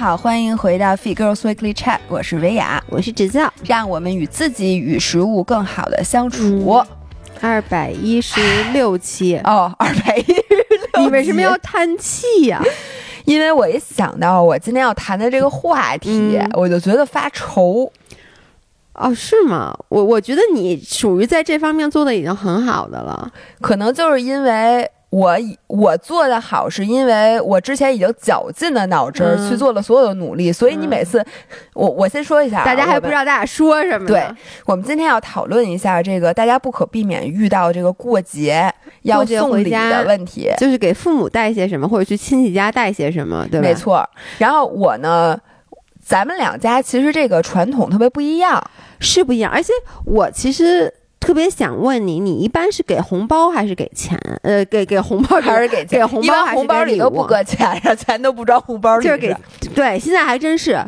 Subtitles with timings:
[0.00, 6.82] 好，欢迎回到 Fit Girls Weekly Chat，我是维雅，我是芷教，让我们与自己与食物更好的相处。
[7.42, 8.40] 二百一十
[8.72, 10.42] 六期哦，二百一十
[10.94, 12.62] 六，你为什么要叹气呀？
[13.26, 17.92] 因为我一想到我今天要谈的这个话题，我就觉得发愁。
[18.94, 19.76] 哦，是吗？
[19.90, 23.30] 我我觉得你属于在这方面做的已经很好的了，
[23.60, 24.90] 可能就是因为。
[25.10, 31.24] 我我做的好，是因为我之前已经绞尽了脑汁儿去做了所有的努力，所以你每次，
[31.74, 34.06] 我我先说一下，大家还不知道大家说什么。
[34.06, 34.24] 对，
[34.66, 43.66] 我们今天要讨论一下这个大家不可避免遇到这个过节要送礼的问题，就是给父母带些什么，或者去亲戚家带些什么，对吧？
[43.66, 44.08] 没错。
[44.38, 45.36] 然后我呢，
[46.00, 48.62] 咱们两家其实这个传统特别不一样，
[49.00, 49.50] 是不一样。
[49.50, 49.72] 而且
[50.04, 50.94] 我其实。
[51.20, 54.18] 特别想问你，你一般是给红包还是给钱？
[54.42, 56.46] 呃，给给红包还是给给红包？
[56.46, 59.04] 红包里都不搁钱呀，钱都不装红包里。
[59.04, 59.36] 就是给
[59.74, 60.82] 对，现在还真是。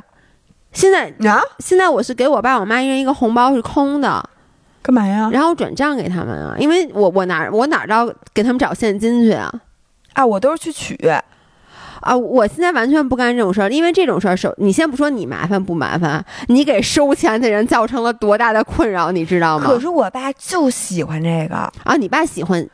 [0.72, 4.26] 现在啊，现在我是给我爸我妈一人一个红包是空的，
[4.80, 5.28] 干嘛呀？
[5.30, 9.52] 然后转账给他们啊，因为我我哪我哪知道给他们找现金去啊？
[10.14, 10.98] 啊，我都是去取。
[12.02, 19.66] 啊，我现在完全不干这种事儿，因为这种事儿收，你先不说你麻烦不麻烦，你给收钱的人造成了多大的困扰，你知道吗？
[19.66, 22.68] 可是我爸就喜欢这个啊，你爸喜欢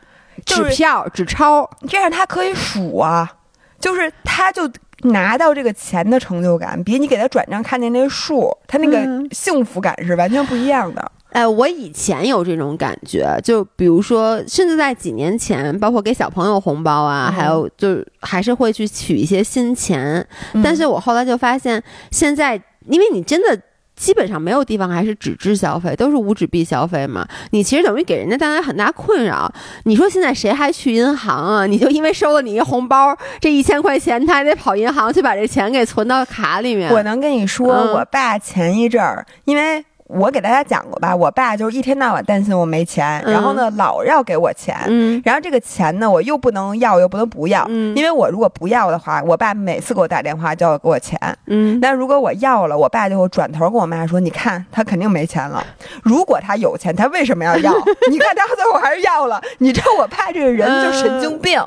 [0.44, 3.30] 纸票、纸钞，这样他可以数啊，
[3.78, 4.70] 就是他就
[5.02, 11.12] 拿到这个钱的成就感，比你给他转账看见那数，他那个幸福感是完全不一样的。
[11.38, 20.26] 哎，我以前有这种感觉，就比如说，甚至在几年前，包括给小朋友红包啊，还有就还是会去取一些新钱。
[20.64, 23.56] 但是我后来就发现，现在因为你真的
[23.94, 29.48] 基本上没有地方还是纸质消费，都是无纸币消费嘛，你其实等于给人家带来很大困扰。
[29.84, 31.66] 你说现在谁还去银行啊？
[31.66, 36.92] 你就因为收了你一红包，这一千块钱，他还得跑银行去把这钱给存到卡里面。
[36.92, 39.84] 我能跟你说，我爸前一阵儿因为。
[40.08, 44.74] 我给大家讲过吧，我爸就是一天到晚担心我没钱，然后呢老要给我钱，
[45.22, 55.62] 然后这个钱呢我又不能要又不能不要，因为我如果不要的话，我爸每次给我打电话就要给我钱，嗯，但如果我要了，我爸就会转头跟我妈说，你看他肯定没钱了，
[56.02, 57.70] 如果他有钱，他为什么要要？
[58.10, 61.62] 你看他最后还是要了，你知道我爸这个人就神经病，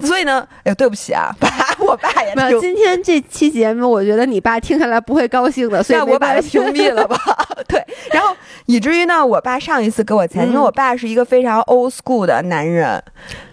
[0.00, 1.48] 所以呢，哎，对不起啊， 爸，
[1.80, 2.60] 我爸也听。
[2.60, 7.18] 今天这期节目，我觉得你爸听下来不会高兴的，所以我把他屏蔽了吧，
[7.66, 7.79] 对。
[8.12, 8.34] 然后
[8.66, 13.02] 以至于呢，我爸上一次给我钱，因为我爸是一个非常 old school 的男人，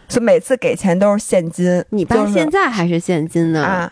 [0.07, 1.83] 所以每次给钱都是现金。
[1.89, 3.63] 你爸现在还是现金呢？
[3.63, 3.91] 啊！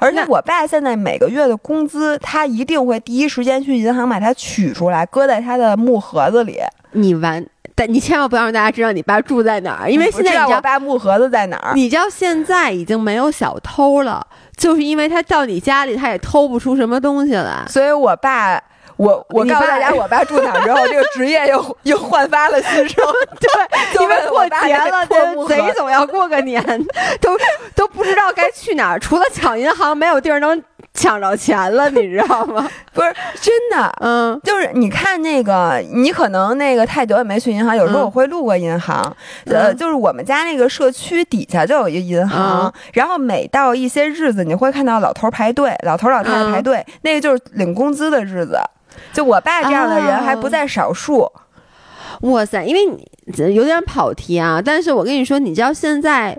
[0.00, 6.60] 而且我爸现在每个月的工资，他一定会第一时间去银行把它取出来，搁在他的木盒子里。
[6.92, 11.74] 你完，但你千万不要让大家知道你爸住在哪儿，因为现在我爸木盒子在哪儿？
[11.74, 14.24] 你知道现在已经没有小偷了，
[14.56, 17.64] 就是因为他到你家里，他也偷不出什么东西来。
[17.66, 18.62] 所以我爸。
[18.98, 23.04] 我我告诉大家，我爸住哪之后，这个职业又又焕发了新生。
[23.40, 25.06] 对，因为过节了，
[25.46, 26.62] 贼总要过个年，
[27.22, 27.38] 都
[27.76, 30.60] 都不知道该去哪儿，除了抢银行，没有地儿能
[30.98, 32.68] 抢着钱了，你知道吗？
[32.92, 39.16] 不是真的，嗯，就是你看那个，你可能那个太久也没去银行，有时候我会路过银行，
[39.46, 48.58] 呃，就是我们家那个社区底下就有一个银行，然后每到一些日子，你会看到老头排队，老头老太太排队，那个就是领工资的日子。
[49.12, 51.30] 就我爸这样的人还不在少数，
[52.22, 52.64] 哇塞！
[52.64, 56.36] 因为你有点跑题啊，但是我跟你说，你知道现在，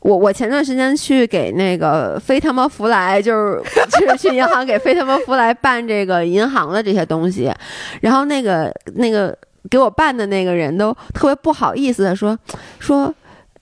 [0.00, 7.52] 我我前段时间去给那个飞他妈福来，就是去去银行给飞他妈福来办这个银行的这些东西，
[8.00, 9.36] 然后那个那个
[9.70, 12.38] 给我办的那个人都特别不好意思的说
[12.78, 13.14] 说。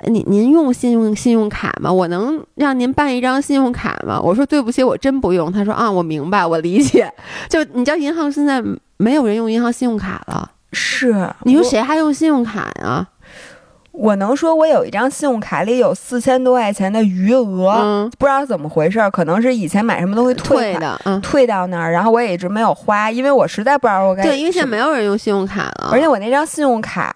[0.09, 1.91] 您您用信用信用卡吗？
[1.91, 4.21] 我能让您办一张信用卡吗？
[4.21, 5.51] 我说对不起，我真不用。
[5.51, 7.11] 他说啊，我明白，我理解。
[7.49, 8.63] 就你知道，银行现在
[8.99, 10.51] 没有人用银行信用卡了。
[10.71, 13.09] 是，你说谁还用信用卡呀？
[13.97, 24.23] 我能说，我有一张信用卡里有四千多块钱的余额，不知道怎么回事，可能是以前买什么东西退的，退到那儿，然后我也一直没有花，因为我实在不知道我该。
[24.23, 27.11] 对，因为现在没有人用信用卡了，而且我那张信用卡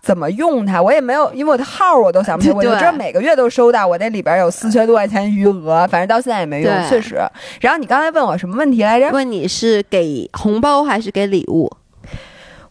[0.00, 7.16] 怎么用它，我也没有，因为我的号我都想不起来， 我就知道每个月都收到我那里边有四千多块钱余额，反正到现在也没用，确实。
[7.60, 9.10] 然后你刚才问我什么问题来着？
[9.10, 11.70] 问你是给红包还是给礼物？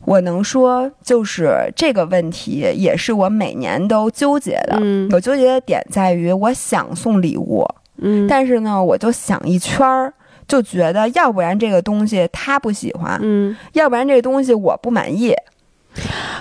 [0.09, 4.75] 我能说，就是这个问题也是我每年都纠结的。
[4.81, 7.63] 嗯，我纠结的点在于，我想送礼物，
[7.97, 10.11] 嗯，但是呢，我就想一圈儿，
[10.47, 15.35] 就觉得要不然这个东西他不喜欢，嗯，要不然这个东西我不满意。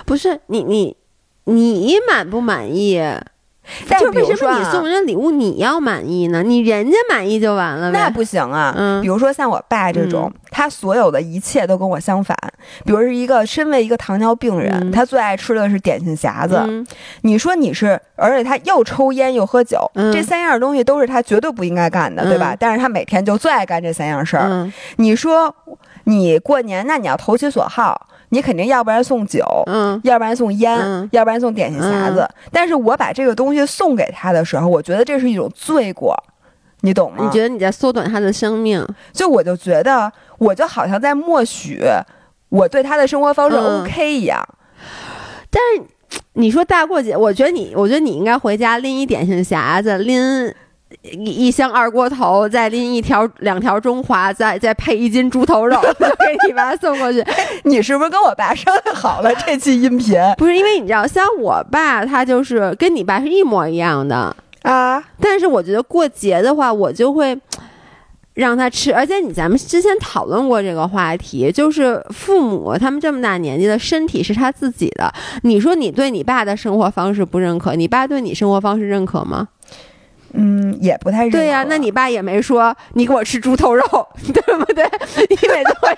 [0.03, 0.97] 不是你你
[1.45, 2.99] 你满不满意？
[3.99, 6.43] 就为什么你送人礼物你要满意呢？
[6.43, 8.73] 你人家满意就完了那不行啊。
[8.77, 12.37] 嗯，比如说像我爸这种，他所有的一切都跟我相反。
[12.85, 16.85] 比如是一个身为一个糖尿病人，他最爱吃的是点心匣子。
[17.21, 19.79] 你说你是，而且他又抽烟又喝酒，
[20.13, 22.55] 这三样东西都是他绝对不应该干的，对吧？
[22.57, 24.71] 但是他每天就最爱干这三样事儿。
[24.97, 25.53] 你说
[26.03, 28.07] 你过年，那你要投其所好。
[28.31, 32.29] 你肯定要不然送酒，嗯，要不然送烟，要不然送点心匣子。
[32.51, 36.15] 但是我把这个东西送给他的时候，我觉得这是一种罪过，
[36.81, 37.23] 你懂吗？
[37.23, 38.85] 你觉得你在缩短他的生命？
[39.11, 41.81] 就我就觉得，我就好像在默许
[42.49, 44.43] 我对他的生活方式 OK 一样。
[45.49, 45.83] 但是
[46.33, 50.53] 你说大过节，我觉得你，我觉得你应该回家拎一点心匣子，拎。
[51.03, 57.23] 一一箱二锅头，再拎一条两条中华，再再配一斤猪头肉， 给你爸送过去。
[57.63, 60.17] 你是不是跟我爸商量好了这期音频？
[60.37, 65.03] 不是，因为你知道，像我爸，他就是跟你爸是一模一样的啊。
[65.21, 67.39] 但是我觉得过节的话，我就会
[68.33, 68.91] 让他吃。
[68.91, 75.13] 而且你咱们之前讨论过这个话题，就是父母他们这么大年纪的身体是他自己的。
[75.43, 79.49] 你说你对你爸的生活方式不认可，你爸对你生活方式认可吗？
[80.33, 81.65] 嗯，也不太对呀。
[81.67, 83.83] 那你爸也没说你给我吃猪头肉，
[84.33, 84.83] 对不对？
[85.29, 85.97] 你每次回，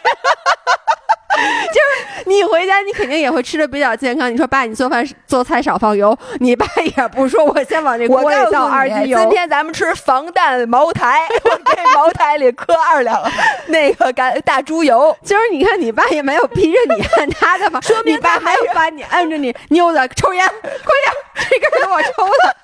[1.72, 4.32] 就是你回家，你肯定也会吃的比较健康。
[4.32, 6.66] 你说爸，你做饭做菜少放油，你爸
[6.98, 9.18] 也不说我先往这锅里倒二斤油。
[9.22, 13.22] 今天咱们吃防弹茅台，我给茅台里搁二两
[13.68, 15.16] 那个干大猪油。
[15.24, 22.56] 就是你看，你爸也没有逼着你按他的嘛，说明爸还有把你按着你妞子抽烟，快点，这根给我抽了，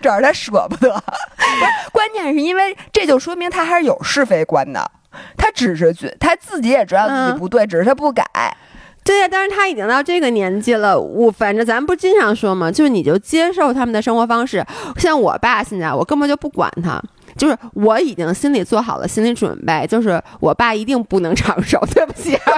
[0.00, 1.02] 主要他舍不得。
[1.92, 4.90] 关键是因为这就说明他还是有是非观的，
[5.36, 8.24] 他只是觉他自己也知道自己不对，只是他不改。
[9.04, 14.64] 对呀，但是他已经到这个年纪了，我反正咱不经常说嘛，就是你就接受他们的生活方式。
[14.96, 17.02] 像我爸现在，我根本就不管他，
[17.36, 21.80] 就是我已经心里做好了心理准备，就是我爸一定不能长寿。
[21.92, 22.52] 对不起，爸。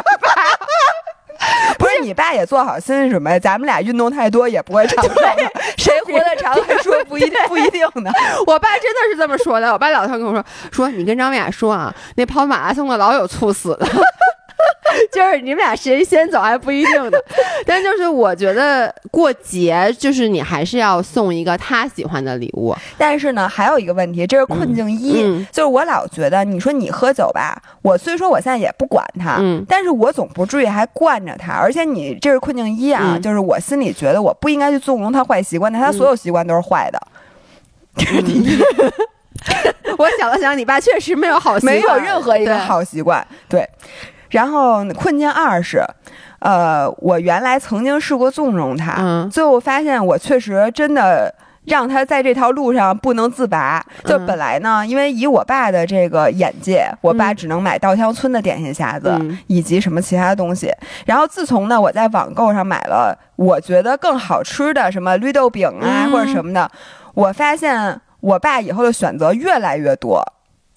[1.78, 5.50] 不是你爸也做好心理准备，咱们俩运动太多也不会长寿的。
[5.76, 8.10] 谁活得长还说不一定不一定呢？
[8.46, 9.72] 我爸真的是这么说的。
[9.72, 13.86] 我爸老常跟我说说，你跟张美雅说啊，那跑马拉松的老有猝死的。
[15.12, 17.22] 就是你们俩谁先走还不一定的，
[17.66, 22.74] 但就是我觉得过节就是你还是要送一个他喜欢的礼物。
[22.96, 31.52] 但是呢，还有一个问题，这是困境一，就是我老觉得你说你喝酒吧，我虽说我现在也不管他，但是我总不至于还惯着他。
[31.52, 37.00] 而且你这是困境一啊，就是我心里觉得我不应该去纵容他坏习惯，但他所有习惯都是坏的。
[37.96, 38.58] 这是第一。
[39.98, 43.68] 我想了想，你爸确实没有好习惯，没有任何一个好习惯，对。
[44.34, 45.80] 然后困境二是，
[46.40, 51.32] 呃，我原来曾经试过纵容他，最后发现我确实真的
[51.66, 53.80] 让他在这条路上不能自拔。
[54.04, 59.16] 就本来呢，因为以我爸的这个眼界，我爸只能买稻香村的点心匣子
[59.46, 60.68] 以及什么其他的东西。
[61.06, 66.68] 然后自从呢，我在网购上买了我觉得更好吃的什么绿豆饼啊或者什么的，
[67.14, 70.20] 我发现我爸以后的选择越来越多。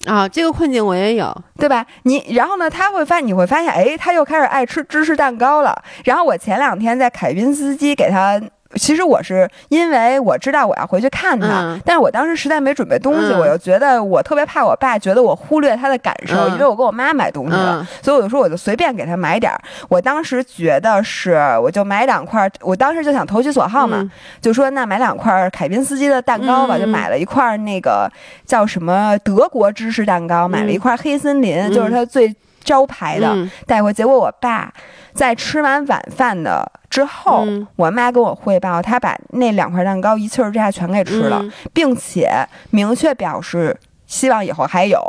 [0.05, 1.85] 啊，这个困境我也有，对吧？
[2.03, 2.69] 你然后呢？
[2.69, 5.83] 他会发，你会发现，哎，他又开始爱吃芝士蛋糕了。
[6.05, 8.39] 然后我前两天在凯宾斯基给他。
[8.75, 19.59] 其实我是因为我知道我要回去看他，但是我当时实在没准备东西，我又觉得我特别怕我爸觉得我忽略他的感受，因为我给我妈买东西了，所以我就说我就随便给他买点儿。
[19.87, 24.09] 我当时觉得是，我就买两块，我当时就想投其所好嘛，
[24.41, 28.11] 就说那买两块凯宾斯基的蛋糕吧，就买了一块那个
[28.45, 32.35] 叫什么德国芝士蛋糕，买了一块黑森林，就是他最
[32.67, 33.91] 招牌的带回。
[33.91, 34.71] 结果我爸
[35.13, 36.69] 在吃完晚饭的。
[36.89, 37.45] 之后，
[37.75, 41.43] 我妈跟我汇报，她把那两块蛋糕一气儿之下全给吃了，
[41.73, 42.31] 并且
[42.71, 44.99] 明确表示希望以后还有。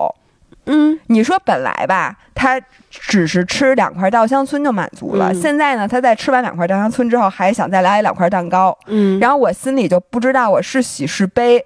[0.66, 2.60] 嗯，你说本来吧，他
[2.90, 8.76] 只是吃两块稻香村就满足了，现在呢，他在吃完两块稻香村之后，还想再来两块蛋糕。
[8.86, 11.64] 嗯，然后我心里就不知道我是喜是悲。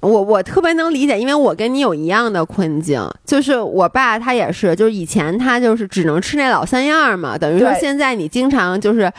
[0.00, 9.12] 我我特别能理解，因为我跟你有一样的困境，就是我爸他也是，就是以前他就是只能吃那老三样嘛，等于说现在你经常就是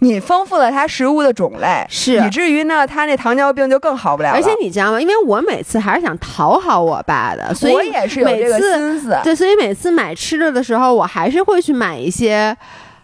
[0.00, 4.30] 你丰富了他食物的种类，是以至于呢他那糖尿病就更好不了。
[4.32, 5.00] 而且你知道吗？
[5.00, 9.16] 因为我每次还是想讨好我爸的，所以我也是有这个心思。
[9.24, 12.54] 对，所以每次买吃的的时候，我还是会去买一些。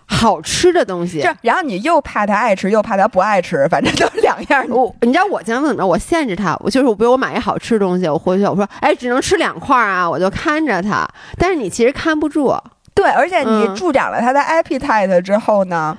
[0.07, 4.65] 好吃的东西，然后你又怕他爱吃，又怕他不爱吃， 反正就是两样。
[4.69, 5.87] 我你知道我经常怎么着？
[5.87, 11.09] 我限制他，我就是我，比如我买一好吃的东西，我回去我说，哎，只能吃两块啊，我就看着他。
[11.39, 12.57] 但是你其实看不住，
[12.95, 15.97] 对，而且你助长了他的 appetite 之后呢？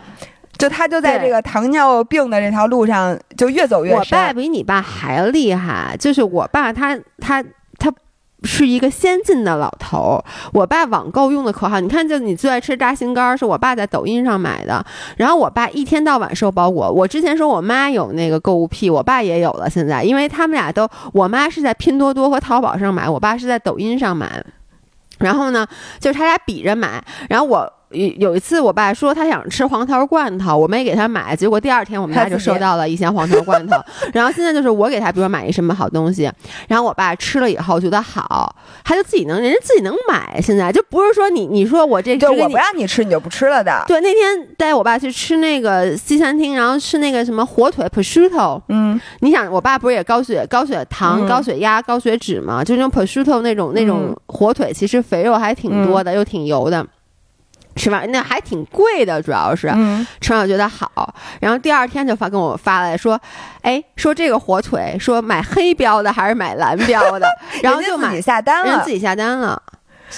[0.57, 3.99] 就他就在这个糖尿病的这条路上就越走越深。
[3.99, 7.43] 我爸比你爸还厉害，就是我爸他他。
[8.43, 14.85] 是一个先进的老头儿，我爸网购用的可好，你看，就你最爱吃炸心肝，是我爸在抖音上买的。
[15.17, 16.91] 然后我爸一天到晚收包裹。
[16.91, 19.69] 我之前说我妈有那个购物癖，我爸也有了。
[19.69, 24.43] 现在，因为他们俩都，我妈是在拼多多和淘宝上买，我爸是在抖音上买。
[25.19, 25.65] 然后呢，
[25.99, 27.73] 就是他俩比着买，然后我。
[27.93, 33.77] 有有一次，我爸说他想吃黄桃罐头，我没给他买，结果第二天我们家就收到了一箱黄桃罐头。
[34.13, 36.29] 然后现在就是我给他，比如说买一什么好东西，
[36.67, 40.39] 然后我爸吃了以后觉得好，他就自己能，人家自己能买。
[40.41, 43.83] 现在就不是说你你说我这，就我不让你吃你就不吃了的。
[43.87, 48.61] 对，那天带我爸去吃那个西餐厅，然后吃那个什么火腿 prosciutto。
[48.69, 52.63] 嗯，你想我爸不是也高血高血糖、高血压、高血脂嘛？
[52.63, 56.85] 就那种 prosciutto 那种那种火腿，其实肥肉还挺多的，又挺油的。
[57.75, 58.03] 是吧？
[58.09, 59.67] 那还挺贵的，主要是，
[60.21, 63.19] 吃完觉得好，然后第二天就发跟我发来说，
[63.61, 67.27] 哎，说这个火腿，说买黑标的还是买蓝标的，
[67.63, 69.61] 然后就买下单了，人自己下单了。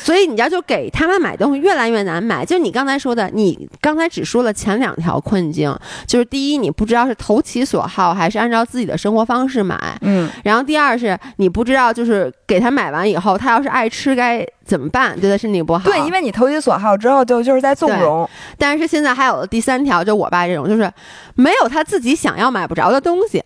[0.04, 5.74] 所以你要就给他们买东西越来越难买，就你刚才说的，你刚才只说了前两条困境，
[6.06, 15.84] 就是第一，你不知道是投其所好还是按照自己的生活方式买，嗯，然后第二是你不知道就是给他买完以后，他要是爱吃该怎么办，对他身体不好。
[15.90, 18.30] 对，因为你投其所好之后，就就是在纵容。
[18.58, 20.92] 但是现在还有了第三条，就我爸这种，就是
[21.36, 23.42] 没有他自己想要买不着的东西。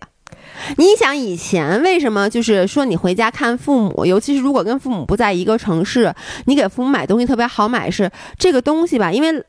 [0.76, 6.14] 你想以前为什么就是说你回家看父母，尤其是如果跟父母不在一个城市，
[6.46, 9.12] 你给父母买东西特别好买是这个东西吧？
[9.12, 9.44] 因为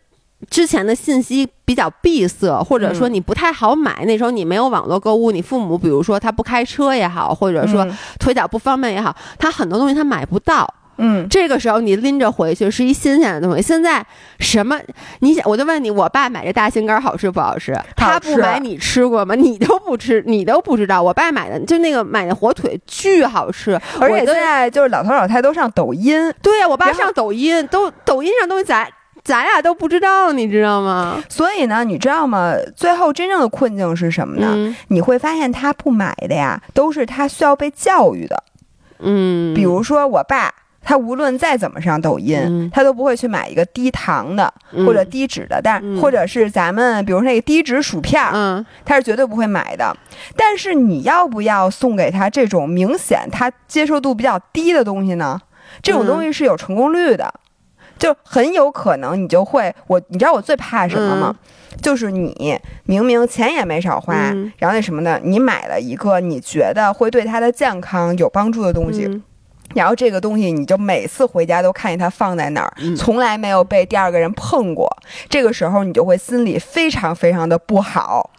[0.49, 4.03] 之前的信息比较闭塞，或者说你不太好买。
[4.05, 7.87] 那时候你没有网络购物，你父母比如说他不开车也好，或者说
[8.19, 10.67] 腿脚不方便也好，他很多东西他买不到。
[11.03, 13.61] 嗯，这个时候你拎着回去是一新鲜的东西。
[13.61, 14.05] 现在
[14.39, 14.79] 什么？
[15.19, 17.75] 你想，我就问你，我爸买这大心肝好吃不好吃？
[17.95, 19.33] 他不买你吃过吗？
[19.33, 21.01] 你都不吃，你都不知道。
[21.01, 26.31] 我爸买的就那个买的火腿巨好吃，而且现在就是老头老太都上抖音。
[26.43, 28.87] 对呀，我爸上抖音，都抖音上东西咱
[29.23, 31.23] 咱俩都不知道，你知道吗？
[31.27, 32.53] 所以呢，你知道吗？
[32.75, 34.75] 最后真正的困境是什么呢？
[34.89, 38.43] 你会发现他不买的呀，都是他需要被教育的。
[38.99, 40.53] 嗯，比如说我爸。
[40.83, 44.51] 他无论再怎么上抖音，他都不会去买一个低糖的
[44.85, 49.95] 或者低脂的，但或者是咱们比如那个低脂薯片，嗯，他是绝对不会买的。
[50.35, 55.39] 但是你要不要送给他这种明显他接受度比较低的东西呢？
[55.81, 57.33] 这种东西是有成功率的，
[57.97, 61.35] 就很有可能你就会我，你知道我最怕什么吗？
[61.81, 64.13] 就是你明明钱也没少花，
[64.57, 69.21] 然后那什么的，你买了一个你觉得会对他的健康有帮助的东西。
[69.75, 74.89] 然后这个东西，你就每次回家都看见它放在那儿，从来没有被第二个人碰过。
[75.29, 78.31] 这个时候，你就会心里非常非常的不好。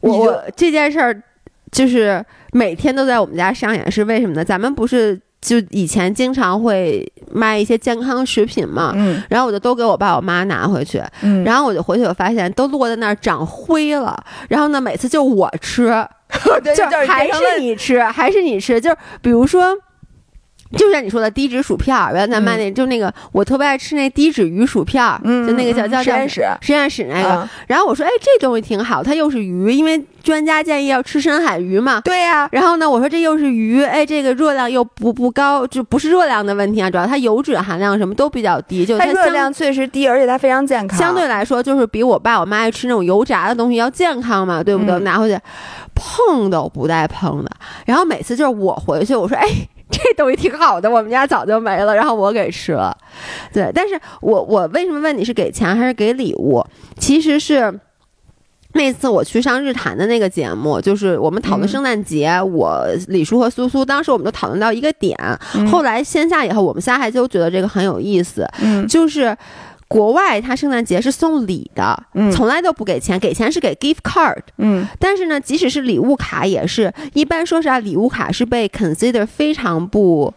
[0.00, 1.22] 我这件事儿
[1.70, 4.44] 就是每天都在我们家上演，是为什么呢？
[4.44, 14.16] 咱们不是就以前经常会卖一些健康食品嘛，嗯，然后我就都给我爸我妈拿回去，嗯，然后我就回去我发现都落在那儿长灰了，
[14.48, 15.86] 然后呢，每次就我吃，
[16.76, 19.76] 就还是你吃，还是你吃，就比如说。
[20.76, 27.48] 就像你说的低脂薯片，原来咱卖那就那个，我特别爱吃那低脂鱼薯片，就那个叫叫实验室实验室那个。
[27.66, 32.00] 然后我说，哎，这东西挺好，它又是鱼，因为专家建议要吃深海鱼嘛。
[32.02, 32.48] 对呀。
[32.52, 40.98] 然后呢，我说这又是鱼，哎，这个热量又不不高，就不是热量的问题啊，主要它油脂含量什么都比较低，就它热量确实低，而且它非常健康。
[40.98, 44.98] 相对来说，就是比我爸我妈爱吃那种油炸的东西要健康嘛，对不对？
[45.00, 45.38] 拿回去
[45.94, 47.50] 碰都不带碰的。
[47.84, 49.46] 然后每次就是我回去，我说，哎。
[50.02, 52.96] 这东西挺好的，我们家早就没了，然后我给吃了。
[53.52, 56.64] 对，但是我我为什么问你是给钱还是给礼物？
[56.98, 57.78] 其实是
[58.72, 65.16] 那次我去上日坛的那个节目，就是我们讨论圣诞节，我李叔和苏苏，当时我们都讨论到一个点，
[65.70, 69.36] 后来线下以后，我们仨还都觉得这个很有意思，嗯，就是。
[69.92, 74.40] 国外他圣诞节是送礼的，从来都不给钱，给钱是给 gift card。
[74.56, 80.32] 嗯，但是呢，即使是礼物卡，也是一般说实话，礼物卡是被 consider 非常不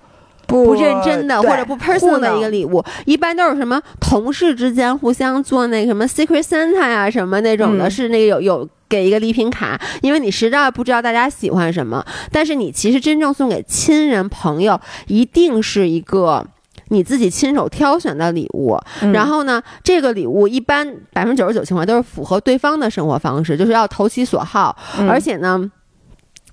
[0.46, 16.46] 不认真的或者不 personal 的一个礼物，一般都是什么同事之间互相做那个什么 secret Santa 呀什么那种的，是那个有有给一个礼品卡，因为你实在不知道大家喜欢什么，但是你其实真正送给亲人朋友，一定是一个。
[16.90, 18.78] 你自己亲手挑选的礼物，
[19.14, 24.76] 然后呢，这个礼物一般百分之九十九情况都是符合对方的生活方式，就是要投其所好。
[25.10, 25.72] 而且呢，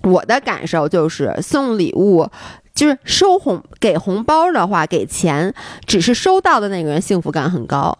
[0.01, 2.27] 我的感受就是送礼物，
[2.73, 5.53] 就是收红给红包的话，给钱
[5.85, 7.97] 只是收到的那个人幸福感很高。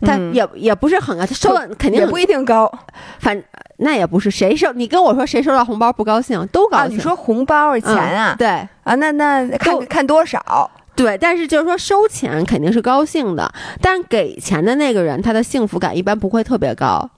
[0.00, 2.72] 但也也不是很高，他收的肯定也不一定高，
[3.18, 3.42] 反
[3.78, 6.96] 那也不是谁收，你跟我说谁收到红包不高兴都高兴。
[6.96, 8.36] 你说红包钱啊？
[8.38, 8.48] 对
[8.84, 10.70] 啊，那那看看多少？
[10.98, 13.50] 对，但是就是说收钱肯定是高兴的，
[13.80, 17.08] 但是给钱的那个人他的幸福感一般不会特别高，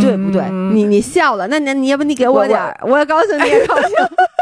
[0.00, 0.48] 对不对？
[0.72, 3.90] 你你笑了，那那你要不你给我点儿，我也高兴，你也高兴。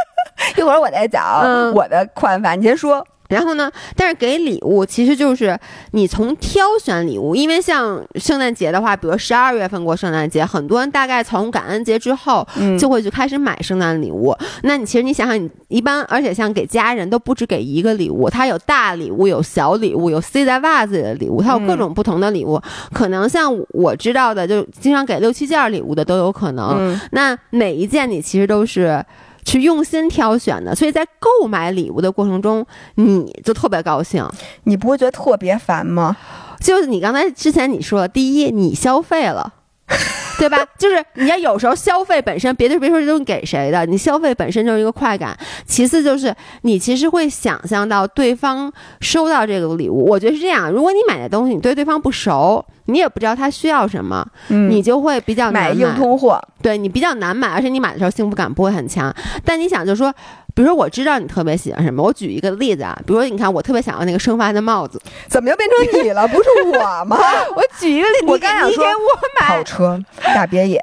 [0.56, 3.06] 一会儿我再讲我的看法，你先说。
[3.30, 3.70] 然后呢？
[3.96, 5.58] 但是给礼物其实就是
[5.92, 12.46] 你从挑选礼物，因为像圣诞节的话，比如十二月份过圣诞节，很多人大概从感恩节之后
[12.78, 14.37] 就会去开始买圣诞礼物。
[14.64, 22.60] 那你其实你想想，你一般而且像给家人都不止给一个礼物，他有大礼物，有小礼物，有塞在袜子里的礼物，它有各种不同的礼物。
[22.92, 26.99] 可能像我知道的，就经常给六七件礼物的都有可能。
[27.12, 29.04] 那每一件你其实都是。
[29.50, 32.64] 去用心挑选的，所以在购买礼物的过程中，
[32.95, 34.25] 你就特别高兴。
[34.62, 36.16] 你不会觉得特别烦吗？
[36.61, 39.52] 就是你刚才之前你说，第一，你消费了，
[40.38, 40.64] 对吧？
[40.78, 45.37] 就是你要有时候消费本身，别的别说这东西给谁的，你消费本身就是一个快感。
[45.66, 50.71] 其次就是你其实会想象到对方收到这个礼物，我觉得是这样。
[50.71, 52.64] 如果你买的东西你对对方不熟。
[52.90, 56.40] 你也不知道他需要什么，你就会比较难买硬通货。
[56.62, 59.14] 对你比较难买，而且你买的时候幸福感不会很强。
[59.44, 60.12] 但你想，就说，
[60.54, 66.28] 比如说，我知道你特别喜欢什么，我举一个例子啊，比如说，你看，我特别想要那个生发的帽子，怎么又变成你了？
[66.28, 67.16] 不是我吗？
[67.56, 68.85] 我举一个例子，我刚想说，
[69.38, 69.99] 跑车、
[70.35, 70.82] 大别野。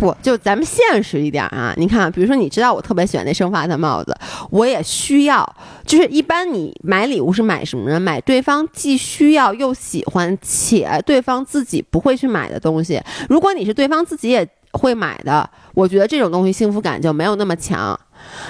[0.00, 1.74] 不，就咱们现实一点啊！
[1.76, 4.16] 你看，比如说，你知道我特别喜欢那生发的帽子，
[4.48, 5.46] 我也需要。
[5.84, 8.00] 就是一般你买礼物是买什么呢？
[8.00, 12.98] 买对方既需要又喜欢，且对方自己不会去买的东西。
[13.28, 17.94] 如果你是对方自己也会买的，我觉得这种东西幸福感就没有那么强。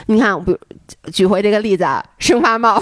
[0.07, 0.57] 你看，比
[1.12, 2.80] 举回这个例子啊，生发帽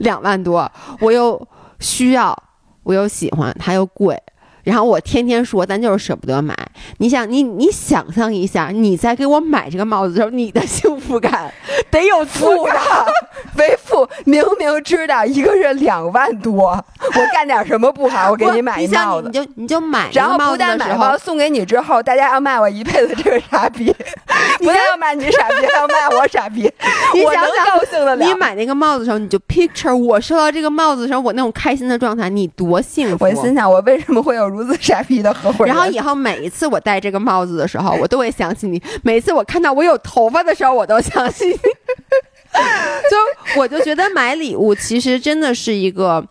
[0.00, 1.48] 两万多，我又
[1.80, 2.36] 需要，
[2.82, 4.22] 我又喜欢，它又贵。
[4.64, 6.54] 然后我天天说，咱就是舍不得买。
[6.98, 11.52] 你想，你你想象一下，你在给我买这个帽子的时候，你的幸福感
[11.90, 12.72] 得有负的，
[13.56, 14.08] 为负。
[14.24, 18.30] 明明知道一个月两万多，我干点什么不好？
[18.30, 20.10] 我给你买一帽子，你就你就买。
[20.12, 23.86] 然后不但买完送给你之后，大家要骂我一辈子这个傻逼，
[24.58, 26.70] 不但要骂你傻逼，还要骂我傻逼。
[27.14, 28.24] 你想想，高兴的了。
[28.24, 33.24] 你买那个帽子的时候，你就 picture 我收到这个帽子的时候，我那种开心的状态，你多幸福。
[33.24, 34.48] 我心想，我为什么会有？
[34.48, 35.74] 如此傻逼的合伙人。
[35.74, 38.80] 然后以后每一次我戴这个帽子的时候，我都会想起你。
[39.02, 41.54] 每次我看到我有头发的时候，我都想起你。
[42.54, 46.24] 就我就觉得买礼物其实真的是一个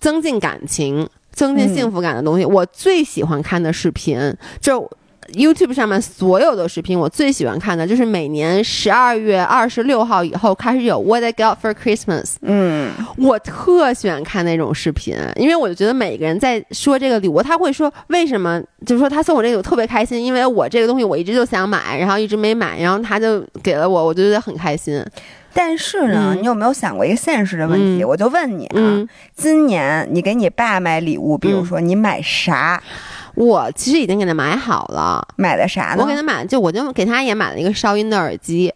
[0.00, 2.44] 增进感情、增进幸福感的东西。
[2.44, 4.90] 我最喜欢看的视频就。
[5.32, 12.34] YouTube 上面所有的视频，我最喜欢看的就是每年十二月二十六号以后开始有 What I Got for Christmas。
[12.42, 25.04] 嗯，我特喜欢看那种视频，因为我就觉得每个人在说这个礼物，他会说为什么，就是说他送我这个我特别开心，因为我这个东西我一直就想买，然后一直没买，然后他就给了我，我就觉得很开心。
[25.56, 28.04] 但是呢，你有没有想过一个现实的问题？
[28.04, 32.82] 我就问你啊，今年你给你爸买礼物，比如说你买啥？
[33.34, 35.96] 我其实已经给他买好了，买的啥呢？
[36.00, 38.72] 我给他买，就我就给他也买了一个韶音的耳机。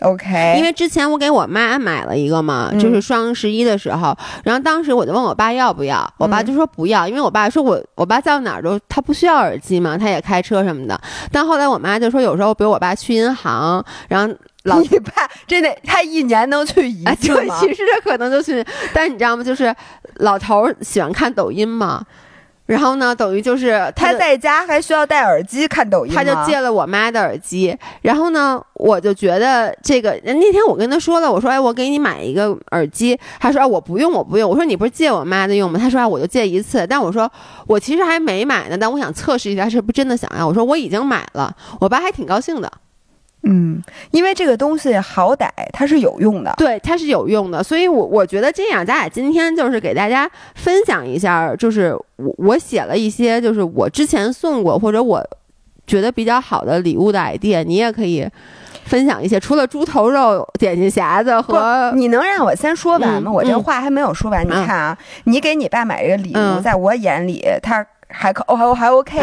[0.00, 11.00] OK，因为之前我给我妈买了一个嘛，就是双十一的时候，然后当时我就问我爸要不要，我爸就说不要，因为我爸说我我爸在哪儿都他不需要耳机嘛，他也开车什么的。
[11.30, 15.12] 但后来我妈就说，有时候比如我爸去银行，然后老 你爸
[15.46, 17.56] 真的他一年能去一次吗？
[17.62, 19.44] 其实他可能就去，但是你知道吗？
[19.44, 19.72] 就是
[20.16, 22.04] 老头喜欢看抖音嘛。
[22.72, 27.76] 然后呢，等于就是他在家还需要戴耳机看抖音，他就借了我妈的耳机。
[28.00, 33.18] 然后呢，我就觉得这个那天我跟他说了，我说哎，我给你买一个耳机。
[33.38, 34.48] 他说哎我不用，我不用。
[34.48, 35.78] 我说你不是借我妈的用吗？
[35.78, 36.86] 他说我就借一次。
[36.86, 37.30] 但我说
[37.66, 40.48] 我其实还没买呢，但我想测试一下是不是真的想要。
[40.48, 42.72] 我说我已经买了，我爸还挺高兴的。
[43.44, 55.20] 嗯，因为这个东西好歹它是有用的，对，它是有用的，所以，我我觉得这样，咱俩今天就是给大家分享一下，就是我我写了一些，就是我之前送过或者我
[55.86, 58.24] 觉得比较好的礼物的 idea，你也可以
[58.84, 59.40] 分享一些。
[59.40, 63.32] 除了猪头肉、点心匣子和，你能让我先说完吗？
[63.32, 67.84] 我这话还没有说完，你看啊，你给你爸买这个礼物，在我眼里，他。
[68.12, 69.18] 还可哦还还 OK，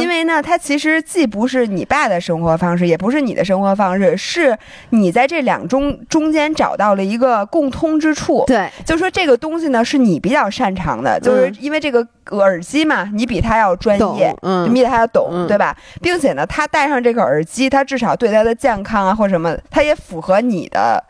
[0.00, 4.56] 因为呢，它其实既不是你爸的生活方式，也不是你的生活方式，是
[4.90, 8.44] 你在这两中中间找到了一个共通之处。
[8.46, 15.76] 对，就说这个东西呢，是你比较擅长的，就是因为这个耳机嘛，你比他要专业，嗯，比他要懂，对吧？
[16.00, 21.02] 并且呢，他戴上这个耳机，他至少对他的健康啊或什么，他也符合你的。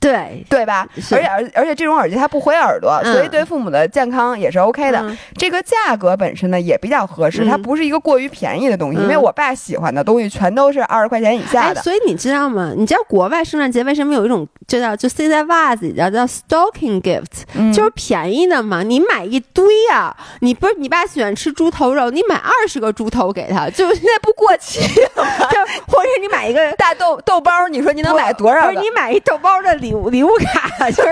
[0.00, 0.86] 对对吧？
[1.12, 5.16] 而且而而且这种耳机它不毁耳朵，所以对父母的健康也是 OK 的。
[5.36, 9.00] 这个价格本身呢也比较合适，它不是一个过于便宜的东西。
[9.00, 11.82] 因为我爸喜欢的东西全都是二十块钱以下的。
[11.82, 12.72] 所以你知道吗？
[12.76, 18.82] 你知道国外圣诞节为什么有一种就叫就塞在袜子里叫叫 stocking gift，就是便宜的嘛？
[18.82, 24.80] 你买一堆啊，你不是你爸喜欢吃猪头肉，你买二十个猪头给他，就 现在不过期
[25.16, 25.46] 了吗？
[25.50, 25.58] 就
[25.92, 28.68] 或者你买一个大豆豆包，你说你能买多少？
[28.68, 31.10] 不是你买一豆包的礼物礼物卡，就是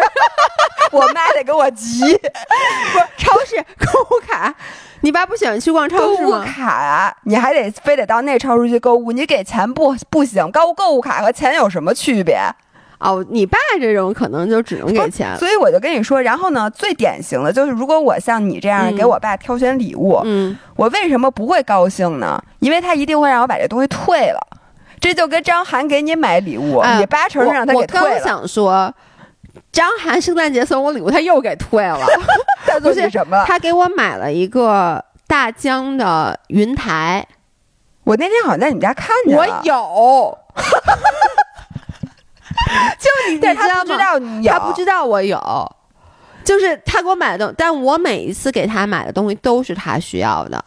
[0.93, 2.01] 我妈得给我急。
[2.03, 4.55] 不是超市购物卡，
[5.01, 6.31] 你爸不喜欢去逛超市吗？
[6.31, 10.51] 购物卡啊，你还得非得到那超市去购物，你给钱不不行。
[10.51, 12.39] 购购物卡和钱有什么区别？
[13.01, 15.37] 哦，你爸这种可能就只能给钱。
[15.37, 22.43] 所以我就跟你说，然后呢，最典型的就是，如果我像你这样给我爸挑选礼物，嗯，我为什么不会高兴呢？
[22.61, 24.41] 因为他一定会让我把这东西退了。
[25.05, 28.07] 这就跟张涵给你买礼物，你八成是让他给退了。
[28.07, 28.91] 我刚想说，
[29.71, 32.01] 张涵圣诞节送我礼物，他又给退了。
[32.81, 33.45] 不是什么？
[33.47, 37.27] 他给我买了一个大疆的云台。
[38.05, 39.43] 我那天好像在你们家看见了。
[39.43, 40.39] 我有。
[42.99, 45.39] 就你，但他不知道你有，他不知道我有。
[46.45, 50.65] 就是他给我买的东，但我每一次给他买的东西都是他需要的。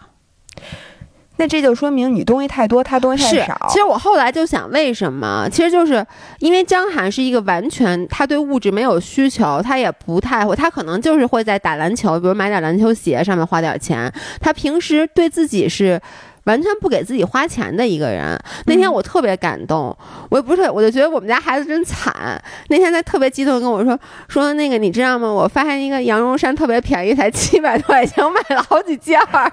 [1.38, 3.68] 那这就说明你东西太多，他东西太少。
[3.70, 5.48] 其实我后来就想，为什么？
[5.52, 6.06] 其实就是
[6.40, 14.12] 因为江涵是一个完全他对物质没有需求，他也不太会，他可能就是会在打篮球，比如买点篮球鞋上面花点钱。
[14.40, 16.02] 他平时对自己是
[16.46, 18.40] 完全不给自己花钱的一个人。
[18.66, 19.96] 那天我特别感动，
[20.30, 22.42] 我也不是，我就觉得我们家孩子真惨。
[22.70, 25.32] 那天他特别激动跟我说说那个你知道吗？
[25.32, 29.52] 我发现一个羊绒衫特别便宜，才七百多块钱，我买了好几件儿。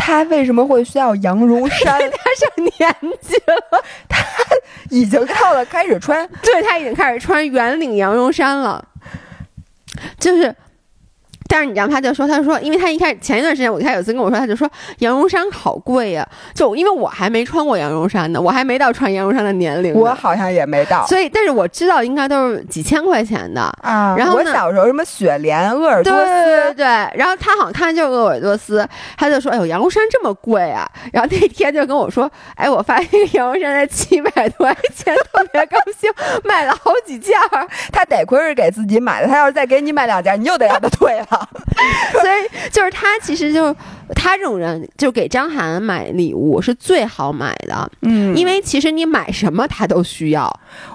[0.00, 1.98] 他为什么会需要羊绒衫？
[2.10, 4.24] 他上年纪了，他
[4.88, 8.86] 已经到了开始穿，对他已经开始穿圆领羊绒衫了，
[10.18, 10.54] 就是。
[11.48, 16.28] 但是你知道，他就说，他说，因为他一开始前一段时间，我他有次跟我说，他就说羊绒衫好贵呀。
[16.54, 19.94] 就因为我还没穿过羊绒衫呢，我还没到穿羊绒衫的年龄。
[19.94, 21.06] 我好像也没到。
[21.06, 24.14] 所以，但是我知道应该都是几千块钱的啊。
[24.16, 26.84] 然后我小时候什么雪莲、鄂尔多斯，对对对。
[27.14, 36.12] 然后他好像看就是鄂尔多斯，他就说：“哎呦，羊绒衫这么贵啊！”然后那天就跟我说：“哎，我发现羊绒衫才七百多块钱，特别高兴，
[36.44, 37.34] 买了好几件。
[37.90, 41.26] 他得亏是给自己买的，他要是再给你买两件，你又得让他退了。”
[42.20, 43.74] 所以就是他，其实就
[44.14, 50.48] 他这种人，就给张涵买礼物是最好买的，嗯，因为其实你买什么他都需要。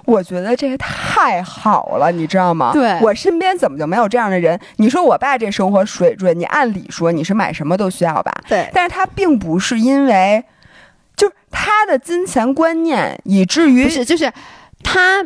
[0.06, 2.72] 我觉得这个太好了，你知道吗？
[2.74, 4.60] 对，我身边怎么就没有这样的人？
[4.78, 8.32] 你说我爸这生活水准，你按理说你是买什么都需要吧？
[8.48, 10.44] 对，但是他并不是因为，
[11.16, 14.32] 就是他的金钱观念，以至于不是，就是
[14.84, 15.26] 他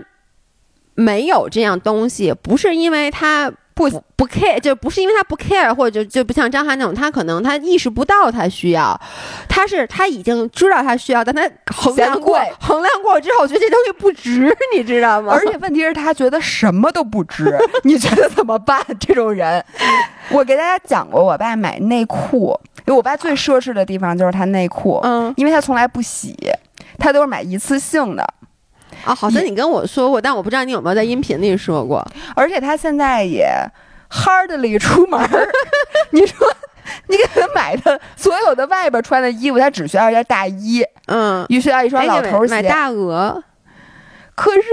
[0.96, 3.52] 没有这样东西，不是因为他。
[3.78, 9.00] 不不 care 就不是因为他不 care，或者就就不像张翰那种，他可能他意识不到他需要，
[9.48, 15.32] 他是他已经知道他需要，但他衡量过衡量过之后，觉得这东西不值，你知道吗？
[15.34, 18.84] 而且问题是，他觉得什么都不值，你觉得怎么办？
[19.00, 19.64] 这种人，
[20.32, 26.36] 我给大家讲过，我爸买内裤，因为我爸最奢侈的地方就是他内裤，嗯，因为他从来不洗，
[26.98, 28.28] 他都是买一次性的。
[29.06, 32.06] 啊，好像你跟我说过，但我不知道你有没有在音频里说过。
[32.36, 33.48] 而且他现在也
[34.10, 35.48] hardly 出门儿。
[36.12, 36.48] 你说，
[37.08, 42.52] 你给他买的所有的外边穿的衣服，他只需要一件大衣，嗯，又需要一双老头鞋。
[42.52, 43.44] 买大鹅。
[44.36, 44.68] 可是，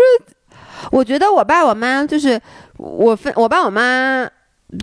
[0.91, 2.41] 我觉得我爸我妈就是
[2.77, 4.29] 我分，我爸我妈。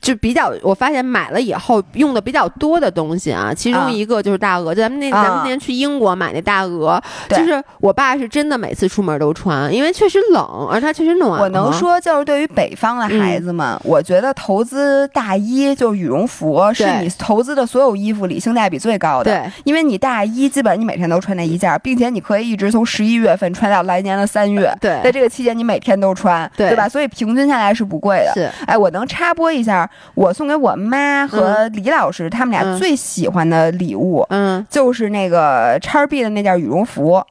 [0.01, 4.73] 就比较，我发现买了以后用的比较多的东西啊，其中一个就是大鹅。
[4.73, 11.41] 就咱们那咱们那天去英国买那大鹅，就是我爸是真的每次出门都穿，因为确实冷，而它确实暖。
[11.41, 19.25] 我能说，就是对于北方的孩子们，我觉得投资大衣就是羽绒服，是你投资的所有衣服里性价比最高的。
[19.25, 24.71] 对，因为你大衣基本上你每天都穿那一件，并且你可以一直从十一月份穿到来年的三月。
[24.79, 26.87] 对，在这个期间你每天都穿，对吧？
[26.87, 28.33] 所以平均下来是不贵的。
[28.33, 29.80] 是，哎，我能插播一下。
[30.15, 37.23] 我送给我妈和李老师他们俩最喜欢的礼物，嗯，就是那个叉 B 的那件羽绒服。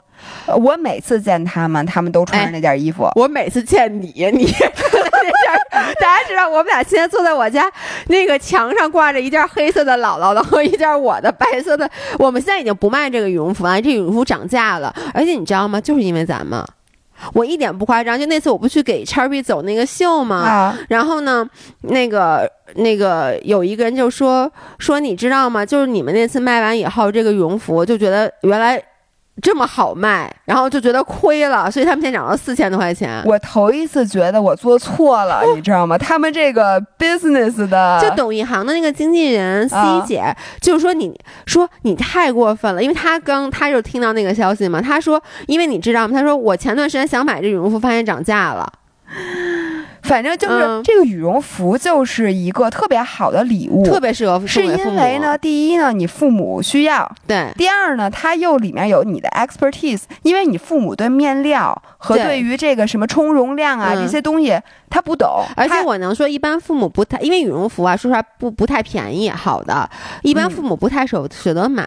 [0.55, 3.09] 我每次见他们，他们都穿着那件衣服。
[3.15, 7.65] 我每次见你，你穿那件，大家知道，我们俩现在坐在我家
[8.09, 11.91] 那个墙上挂着一件黑色的姥姥的和一件我的白色的。
[12.19, 14.95] 我们现在已经不卖这个羽绒服了，这羽绒服涨价了。
[15.15, 15.81] 而且你知道吗？
[15.81, 16.63] 就是因为咱们。
[17.35, 20.77] 我一点不夸张，就那次我不去给 Cherry 走那个秀吗？
[20.89, 21.49] 然后呢，
[21.83, 25.65] 那个那个有一个人就说说你知道吗？
[25.65, 28.83] 就是你们那次卖完以后，这个羽绒服就觉得原来
[29.41, 33.23] 这么好卖，然后就觉得亏了，所以他们现在涨到四千多块钱。
[33.25, 35.97] 我头一次觉得我做错了，你知道吗？
[35.97, 39.77] 他们这个 business 的，就懂一行的那个经纪人 C
[40.07, 46.15] 姐，就是说你说你太过分了，因为他刚他就听到那个消息嘛，他说，因为你知道吗？
[46.15, 48.73] 他说我前段时间想买这羽绒服，发现涨价了。
[50.03, 62.41] 反正就是这个羽绒服就是一个特别好的礼物，特别适合是因为呢，第一呢，你父母需要；对，第二呢，它又里面有你的 expertise，因为你父母对面料和对。
[62.41, 64.59] 于这个什么充绒量啊这些东西
[64.89, 69.87] 他不懂，而且我能说，一般父母不太，因为羽绒服啊，说实话不不太便宜，好的，
[70.23, 71.85] 一般父母不太舍舍得买，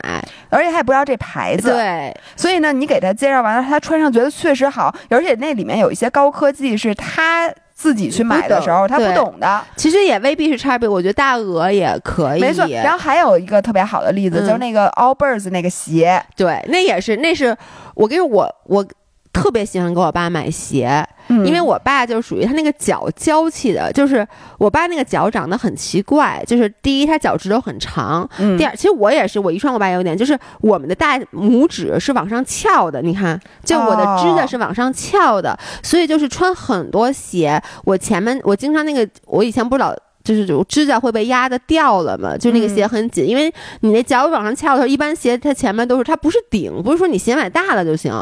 [0.50, 7.52] 而且他也不知道这牌子，对，所以呢，你给他介绍完了，他穿上觉得确实好，而且那里面有一些高科技是他。
[7.84, 10.88] 自己去买的时候，他不懂的，其实也未必是差别。
[10.88, 12.66] 我觉得大鹅也可以，没错。
[12.68, 17.54] 然后还有一个特别好的例子，就是那个 Allbirds 那个鞋，对，那也是，那是
[17.96, 18.86] 我跟我我。
[19.34, 24.26] 特别喜欢给我爸买鞋，因为我爸就属于他那个脚娇气的，就是
[24.60, 39.94] 我爸那个脚长得很奇怪，就是第一他脚趾头很长，第二其实我也是，我遗传我爸有点，就是我们的大拇指是往上翘的，你看，就我的指甲是往上翘的，所以就是穿很多鞋，我前面我经常那个我以前不知道，
[40.24, 48.14] 就是指甲会被压的掉了嘛，就那个鞋很紧，因为你那脚往上翘的时候，一般鞋它前面都是它不是顶，不是说你鞋买大了就行。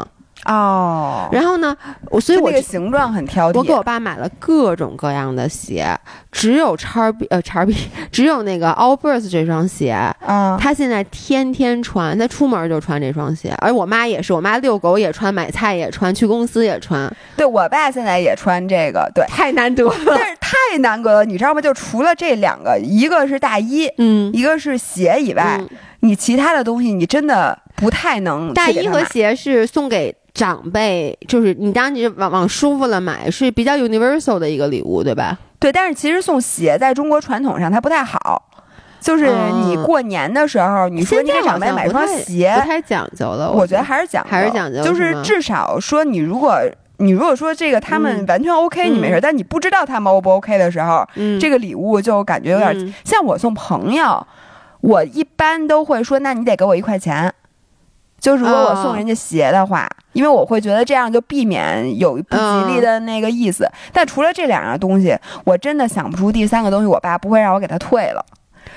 [0.46, 1.76] 哦，然后呢，
[2.10, 3.58] 我所以我这个形状很挑剔。
[3.58, 5.86] 我给我爸买了各种各样的鞋，
[6.32, 7.76] 只有叉 B 呃叉 B，
[8.10, 13.54] 只有那个 Allbirds 这双鞋啊，他现在天天穿，他出门就穿这双鞋。
[13.58, 17.08] 而我妈也是，我妈遛狗也穿，买菜也穿，去公司也穿。
[17.36, 21.60] 对我爸现在也穿这个，对，太难得了，但是太难得了，你知道吗？
[21.60, 25.60] 就除了这两个，一个是大衣，嗯，一个是鞋以外，
[26.00, 28.54] 你其他的东西你真的不太能。
[28.54, 30.14] 大衣和鞋是送给。
[30.34, 35.38] 长辈就是你，当你往往舒服了买是比较 universal 的一个礼物，对吧？
[35.58, 38.42] 对，但是其实送鞋在中国传统上它不太好，
[38.98, 39.30] 就是
[39.66, 43.52] 你过年的时候，你说你给长辈买双鞋，不太讲究了。
[43.52, 46.58] 我觉得还是讲，还是讲究，就是至少说你如果
[46.96, 51.06] 你如果说这个他们完全 OK，你没事，但你不知道他们 O 不 OK 的时候，
[51.38, 54.26] 这个礼物就感觉有点像我送朋友，
[54.80, 57.34] 我一般都会说，那你得给我一块钱。
[58.22, 63.68] 就如果我送人家鞋的话，因为我会觉得这样就避免有不吉利的那个意思。
[63.92, 66.86] 但除了这两样东西，我真的想不出第三个东西。
[66.86, 68.24] 我爸不会让我给他退了，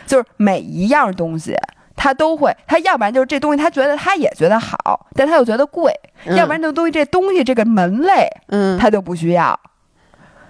[0.08, 1.56] 就是每一样东西
[1.96, 5.92] 他都会，他要不然就是这东西他觉得他也觉得好，但他又觉得贵；
[6.36, 9.60] 要不然这东西这东西这个门类，嗯，他就不需要。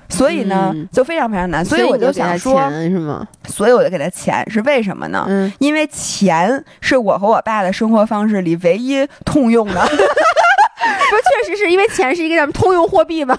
[0.09, 1.63] 所以呢，就非常非常难。
[1.65, 3.27] 所以我就想说，是吗？
[3.47, 5.25] 所以我就给他钱，是为什么呢？
[5.27, 9.81] 嗯，因为钱是我和我爸的生活方式里唯一通用的。
[9.85, 11.15] 不，
[11.45, 13.37] 确实是因为钱是一个什么通用货币嘛。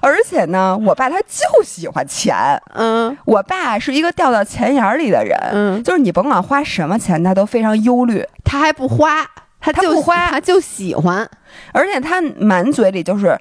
[0.00, 2.36] 而且呢，我爸他就喜欢钱。
[2.74, 5.36] 嗯，我爸是一个掉到钱眼里的人。
[5.52, 8.24] 嗯，就是你甭管花什么钱，他都非常忧虑。
[8.44, 9.26] 他还不花，
[9.60, 11.28] 他他不花，他就喜欢。
[11.72, 13.36] 而且他满嘴里就是。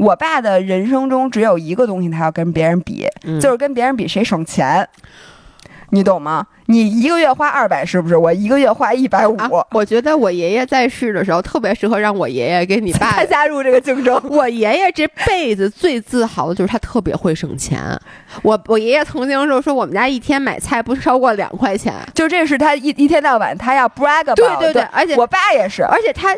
[0.00, 3.06] 我爸的人生中只有一个东西，他要跟别人比，
[3.38, 4.88] 就是跟别人比谁省钱，
[5.90, 6.46] 你懂吗？
[6.66, 8.16] 你一个月花二百，是不是？
[8.16, 9.36] 我一个月花一百五。
[9.72, 14.18] 我觉得我爷爷在世的时候，特别适合让我爷爷给你爸加入这个竞争。
[14.30, 17.78] 我爷爷这辈子最自豪的就是他特别会省钱。
[18.42, 24.36] 我我爷爷曾经就说我们家一天买菜不超过两块钱，就这是他一一天到晚他要 brag about。
[24.36, 26.34] 对对对，而且我爸也是，而且他。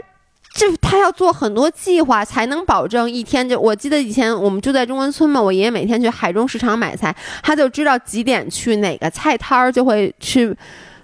[0.54, 3.58] 就他要做很多计划，才能保证一天就。
[3.58, 10.54] 我记得以前我们住在中关村嘛，我爷爷每天去海中市场买菜，他就知道几点去哪个菜摊儿，就会去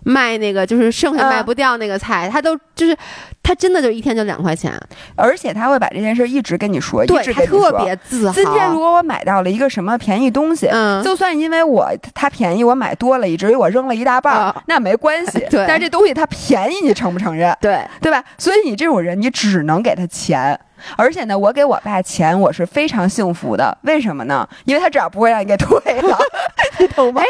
[0.09, 2.97] 卖那个，就是剩下卖不掉那个菜，他都就是。
[3.41, 4.71] 他真的就一天就两块钱，
[5.17, 7.71] 而且他会把这件事一直跟你说，一直跟你说。
[7.71, 8.35] 特别自豪。
[8.35, 15.39] 今天如果我买到了一个什么便宜东西，嗯，就算因为我他便宜，我买多了，以至于我扔了一大半，那没关系。
[15.49, 15.65] 对。
[15.67, 17.57] 但是这东西它便宜，你承不承认？
[17.59, 18.23] 对，对吧？
[18.37, 20.61] 所以你这种人，你只能给他钱。
[20.97, 23.79] 而且呢，我给我爸钱，我是非常幸福的。
[23.81, 24.47] 为什么呢？
[24.67, 26.19] 因为他只要不会让你给退了，
[26.79, 27.23] 你懂吗？
[27.23, 27.27] 哎，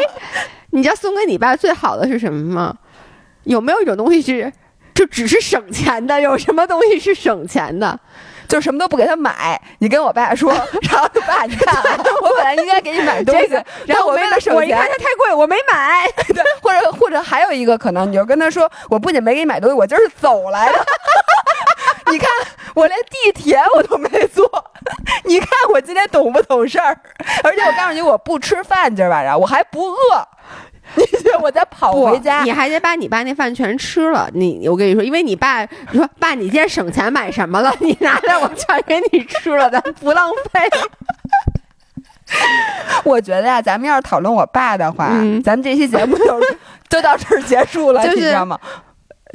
[0.71, 2.75] 你知道送给你爸最好的是什么吗？
[3.43, 4.51] 有没有一种东西是？
[4.93, 7.97] 就只是省钱的，有什么东西是省钱的？
[8.49, 9.61] 就什么都不给他买。
[9.77, 10.51] 你跟我爸说，
[10.81, 11.75] 然后爸，你看，
[12.21, 13.53] 我本来应该给你买东西，
[13.85, 16.05] 然后我为了省钱，我一看它太贵，我没买。
[16.27, 20.85] 对，或者或者还有一个可能，你就跟他说，我不仅没给你买东西，我今儿是走来的。
[22.11, 22.27] 你看，
[22.73, 24.49] 我连地铁我都没坐。
[25.25, 26.99] 你看我今天懂不懂事儿？
[27.43, 30.27] 而且我告诉你，我不吃饭今儿晚上，我还不饿。
[30.95, 32.43] 你觉得我再跑回家？
[32.43, 34.29] 你还得把你爸那饭全吃了。
[34.33, 37.73] 你我跟你说，因为你爸你说 爸，你今天省钱买什么了？
[37.79, 40.59] 你拿来我全给你吃了，咱不浪费。
[43.03, 45.07] 我觉得呀，咱们要是讨论我爸的话，
[45.43, 46.39] 咱们这期节目就
[46.89, 48.59] 就到这儿结束了，你知道吗？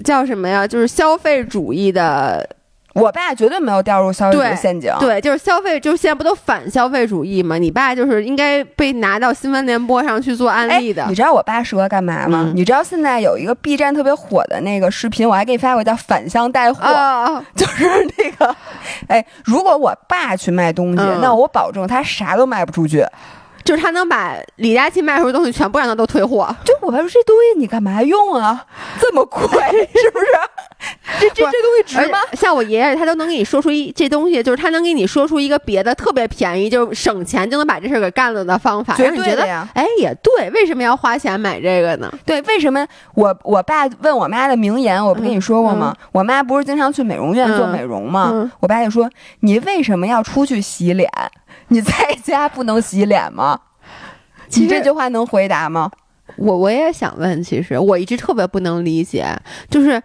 [0.05, 0.67] 叫什么呀？
[0.67, 2.49] 就是消费主义的。
[2.95, 4.93] 我爸绝对没有掉入消费主义陷阱。
[5.01, 7.59] 对，就是消费，就是现在不都反消费主义吗？
[7.59, 11.05] 你爸就是应该被拿到新闻联播上去做案例的。
[11.09, 12.53] 你知道我爸适合干嘛吗？
[12.55, 16.83] 你知道现在有一个 B 站特别火的那个视频，我还给你发过，叫反向带货，
[17.57, 17.85] 就是
[18.17, 18.57] 那个，
[19.09, 23.05] 哎，如果我爸去卖东西，那我保证他啥都卖不出去。
[23.65, 26.55] 就是他能把李佳琦卖出的东西全部让他都退货。
[26.65, 28.65] 就我爸说这东西你干嘛用啊？
[29.01, 30.27] 这么贵是不是？
[31.19, 32.19] 这这这东西值吗？
[32.35, 38.95] 像我爷爷他都能给你说出一这东西，就是他能给你说出一个别的特别便宜，就是省钱就能把这事儿给干了的方法。
[38.95, 39.67] 绝对的呀！
[39.75, 42.13] 哎，也对，为什么要花钱买这个呢？
[42.27, 45.97] 对，为什么我我爸问我妈的名言，我不跟你说过吗？
[46.13, 48.51] 我妈不是经常去美容院做美容吗？
[48.61, 49.09] 我爸就说
[49.41, 51.11] 你为什么要出去洗脸？
[51.69, 53.59] 你在家不能洗脸吗？
[54.51, 55.91] 你这句话能回答吗？
[56.37, 59.27] 我我也想问，其实我一直特别不能理解，
[59.69, 60.03] 就是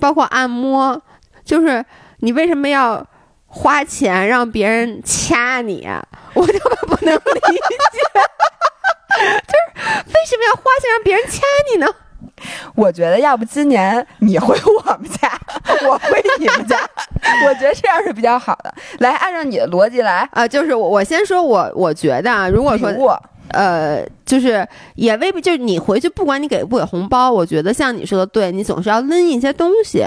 [0.00, 1.00] 包括按摩，
[1.44, 1.84] 就是
[2.18, 3.06] 你为什么要
[3.46, 5.88] 花钱让别人掐你？
[6.34, 7.60] 我特别不能理解，
[9.46, 11.86] 就是为什么要花钱让别人掐你呢？
[12.74, 15.30] 我觉得要不今年你回我们家，
[15.88, 16.78] 我回你们家，
[17.46, 18.74] 我觉得这样是比较好的。
[18.98, 22.88] 来，按照你的逻辑来啊，就是我我先说，我我觉得啊，如果说
[23.52, 30.06] 呃，就是也未必，就是你回去不管你给不给红包，我觉得像你说的，对你总是要拎一些东西。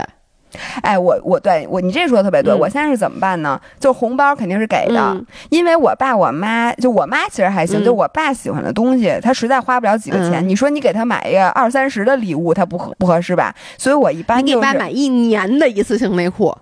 [0.81, 3.59] 哎，我我对我你这说的特别对，我现在是怎么办呢？
[3.79, 10.47] 就红包肯定是给的，因为我爸我妈就我妈其实还行，就我爸喜欢的东西，他实在花不了几个钱。
[10.47, 13.53] 你说你给他买一个二三十的礼物，他不合不合适吧？
[13.77, 16.55] 所以我一般给你爸买一年的一次性内裤，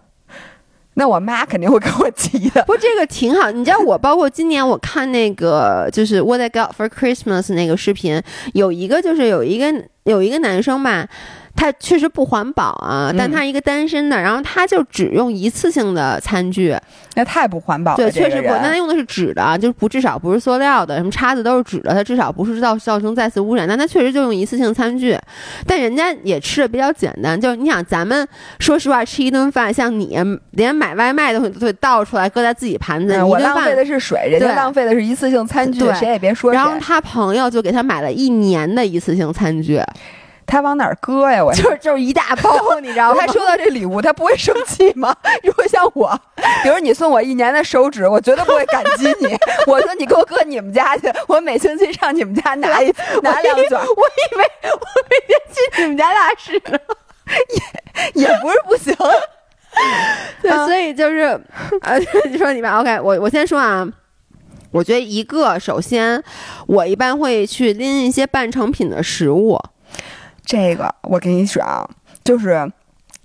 [0.96, 2.64] 那我妈肯定会给我急的。
[2.64, 3.50] 不，这个挺好。
[3.50, 8.22] 你知道我包括今年我看那个就是 What I Got for Christmas 那个视频，
[8.54, 9.74] 有一个就是有一个
[10.04, 11.08] 有一个男生吧。
[11.54, 16.76] 他确实不环保啊，但他一个单身的，然后他就只用一次性的餐具，
[17.16, 17.98] 那太不环保了。
[17.98, 23.68] 对，确实不，那他用的是纸的，就不至少不是塑料的，什么叉子都是纸的，他至少不是造造成再次污染。
[23.68, 25.16] 但他确实就用一次性餐具，
[25.68, 27.40] 但人家也吃的比较简单。
[27.40, 28.26] 就是你想，咱们
[28.60, 30.18] 说实话吃一顿饭，像你
[30.52, 36.52] 连买外卖都会都会倒出来搁在自己盘子里，我浪费的是水，人家浪费的是一次性餐具，谁也别说。
[36.54, 39.80] 然后他朋友就给他买了一年的一次性餐具。
[40.46, 41.44] 他往哪儿搁呀？
[41.44, 43.22] 我就是就是一大包， 你知道吗？
[43.22, 45.16] 他收到这礼物，他不会生气吗？
[45.44, 46.20] 如果像我，
[46.64, 49.38] 比如你送我一年的手指，我绝对不会感激你。
[49.68, 53.80] 我说你给我搁你们家去，我每星期上你们家拿一拿两卷。
[53.80, 56.78] 我以为我每天去你们家拉屎呢，
[58.16, 58.94] 也也不是不行。
[60.42, 61.40] 对，所以就是
[61.82, 61.98] 啊，
[62.30, 62.78] 你说你吧。
[62.82, 63.88] OK，我我先说啊，
[64.72, 66.22] 我觉得一个首先，
[66.68, 69.58] 我一般会去拎一些半成品的食物。
[70.44, 71.88] 这个我给你选啊，
[72.24, 72.72] 就是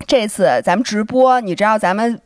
[0.07, 2.21] 这次咱们直播，你知道咱们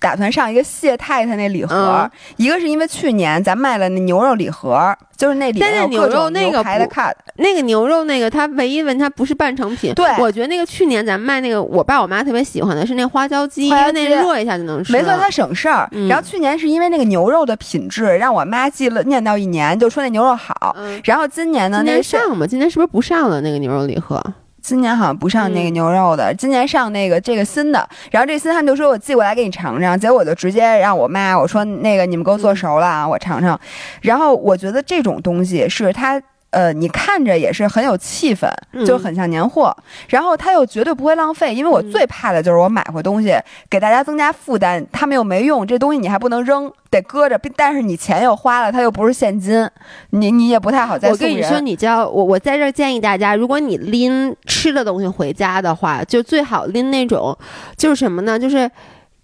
[0.00, 9.92] 打算上一个谢太太那礼盒，一个是因为去年咱卖了那牛肉礼盒，就是那里面牛肉那个牌的 cut，那个牛肉那个它唯一问它不是半成品。
[9.92, 14.92] 对，我觉得那个去年咱们卖那个，我爸我妈特别喜欢的是那花椒鸡，因为那热一下就能吃。
[14.92, 15.90] 没错，它省事儿。
[16.08, 20.74] 然后去年是因为那个牛肉的品质，让我妈记了念叨一年，就说那牛肉好。
[21.04, 22.46] 然后今年呢，今年上吗？
[22.46, 24.22] 今年是不是不上了那个牛肉礼盒？
[24.66, 27.88] 今年好像不上那个牛肉的，今年上那个这个新的。
[28.10, 33.58] 然后这新他们就说我寄过来给你尝尝，结果我就直接让我妈我说那个你们给我做熟了啊，我尝尝。
[34.02, 36.20] 然后我觉得这种东西是它。
[36.50, 38.48] 呃，你看着也是很有气氛，
[38.86, 39.76] 就很像年货。
[40.08, 43.34] 然后它又绝对不会浪费，因为我最怕的就是我买回东西
[43.68, 47.38] 给大家增加负担，他们又没用，这东西你还不能扔，得搁着。
[47.56, 49.68] 但是你钱又花了，它又不是现金，
[50.10, 51.10] 你你也不太好再。
[51.10, 57.36] 我跟你说，你叫我我在这儿建议大家，如果你拎吃的东西回家的话，就最好拎那种，
[57.76, 58.38] 就是什么呢？
[58.38, 58.70] 就是。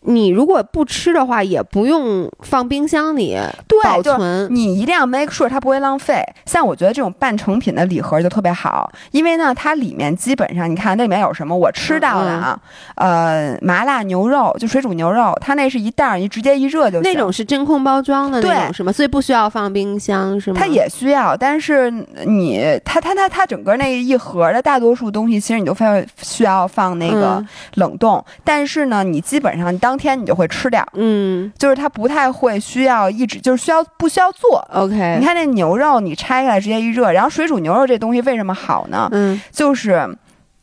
[0.05, 3.39] 你如果不吃的话，也不用放冰箱里
[3.83, 4.49] 保存。
[4.51, 6.23] 你一定要 make sure 它不会浪费。
[6.45, 12.61] 像我觉得这种半成品的礼盒就特别好，因为呢，它里面基本上你看那里面有什么，我吃到了啊，
[12.97, 17.03] 呃，麻辣牛肉就水煮牛肉，它那是一袋儿，你直接一热就行。
[17.03, 18.91] 那种是真空包装的那种是吗？
[18.91, 20.59] 所以不需要放冰箱是吗？
[20.61, 21.91] 它也需要，但是
[22.27, 25.85] 你它它它它整个那一盒的大多数东西，其实你都非
[26.21, 27.45] 需要放那个
[27.75, 28.25] 冷冻。
[28.43, 30.83] 但是呢，你基本上当当天你就会吃掉。
[30.95, 34.67] 嗯，就是它不太会需要一直就是需要不需要做。
[34.73, 39.07] OK，你看那牛肉，你拆开来直接一热，然后水煮牛肉这东西为什么好呢？
[39.13, 40.09] 嗯，就是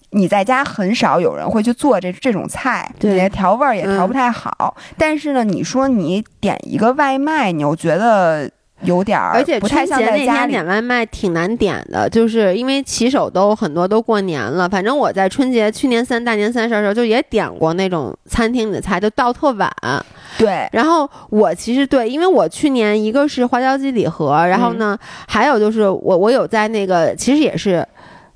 [0.09, 4.75] 你在家很少有人会去做这这种菜，对你的调味儿也调不嗯太好。
[4.97, 8.49] 但是呢，你说你点一个外卖，你又觉得
[8.81, 10.33] 有点儿，而且不太像春节那。
[10.33, 14.67] 天点外卖挺难点的，就是因为骑手都很多都过年了。
[14.69, 19.69] 反正我在春节去年三大年三十的时候就也点过那种餐厅里的菜，就到特晚。
[20.37, 27.85] 对，然后我其实对，因为我去年一个是花椒鸡礼盒，然后呢，还有就是我我有在那个其实也是。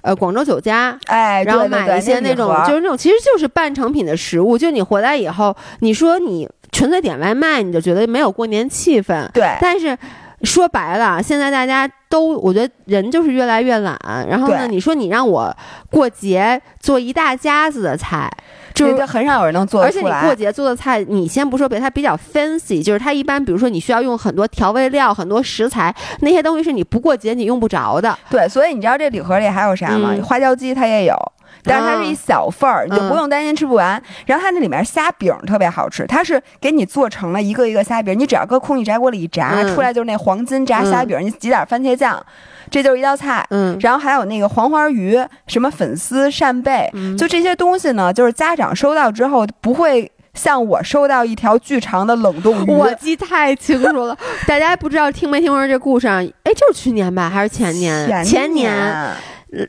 [0.06, 9.26] 呃，广州酒家，哎，然后买一些那种就是那种其实就是半成品的食物，就你回来以后，你说你纯粹点外卖，你就觉得没有过年气氛。
[9.32, 9.98] 对但是
[10.44, 13.98] 说白了，现在大家都，我觉得人就是越来越懒。
[14.30, 15.56] 然后呢，你说你让我
[15.90, 18.30] 过节做一大家子的菜，
[18.74, 20.02] 就是很少有人能做得而且。
[20.02, 28.18] 你过节做的菜，你先不说别的，它比较 fancy，就是它一般，比如说你需要用很多调味料、很多食材，那些东西是你不过节你用不着的。
[28.30, 30.10] 对，所以你知道这礼盒里还有啥吗？
[30.14, 31.16] 嗯花椒鸡它也有。
[31.64, 34.02] 但是它是一小份儿，你就不嗯用担心吃不完。
[34.26, 42.22] 然后它那里面虾饼特别好吃，它是给你做成了一个一个虾饼，你只要搁空气炸锅里一炸，嗯出来就是那黄金炸虾饼，你挤点番茄酱，
[42.70, 43.46] 这就是一道菜。
[43.50, 52.72] 嗯，然后还有那个黄花鱼、什么粉丝、扇贝，嗯就这些东西呢，就是家长收到之后不会像我收到一条巨长的冷冻鱼。
[52.72, 56.22] 我记太清楚了，大家不知道听没听过这故事啊？
[56.44, 58.24] 哎，就是去年吧，还是前年？
[58.24, 59.16] 前年，呃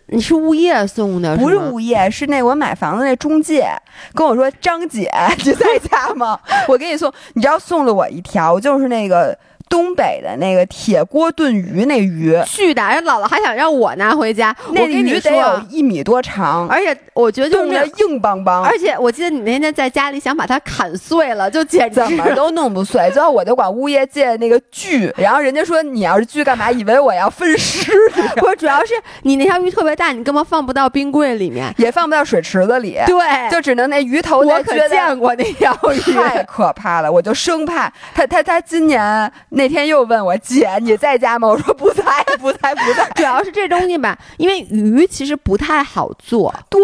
[0.07, 3.67] 你是物业送的，不是物业，是那我买房子那中介
[4.15, 5.11] 跟我说：“张姐，
[5.45, 6.39] 你在家吗？
[6.69, 9.37] 我给你送。”你知道送了我一条，就是那个
[9.69, 14.55] 东北的那个铁锅炖鱼那鱼，巨大，人姥姥还想让我拿回家。
[14.69, 18.63] 我那鱼得有一米多长，而且我觉得就冻是硬邦邦。
[18.63, 26.71] 而且我记得你那天在家里想把它砍碎了，就简直怎么都弄不碎，最后我就管物业借那个锯，然后人家说你要是锯干嘛？
[26.71, 27.93] 以为我要分尸，
[28.37, 31.73] 不是，主要是你那条鱼特别大，你根本放不到冰柜里面。
[31.77, 36.13] 也放不到水池子里，对，就只能那鱼头我可见过那条鱼。
[36.13, 41.49] 太可怕了，我就生怕他他他今年那天又问我姐你在家吗？
[41.49, 42.03] 我说不在
[42.39, 43.09] 不在不在。
[43.17, 46.83] 主要是这东西吧，因为鱼其实不太好做，对，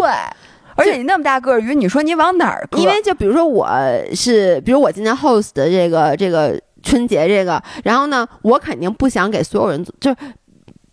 [0.75, 2.79] 而且你那么大个儿鱼，你说你往哪儿搁？
[2.79, 3.69] 因为就比如说我
[4.15, 10.17] 是，比如我今天 host 的这个这个春节这个，然后呢，我肯定不想给所有人，就是。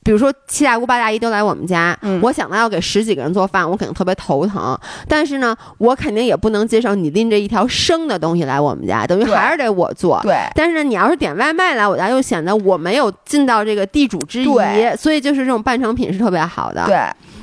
[0.08, 4.74] 比如说七大姑八大姨都来我们家，嗯我想到要给十几个人做饭，我肯定特别头疼。
[5.06, 10.18] 但是呢，我肯定也不能接受你拎着一条生的东西来我们家，等于还是得我做。
[10.22, 16.86] 对但是呢，你要是点外卖来我家，又显得我没有尽到这个地主之谊，所以就是这种半成品是特别好的。
[16.86, 16.96] 对，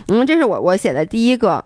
[0.07, 1.63] 嗯，这是我我写的第一个。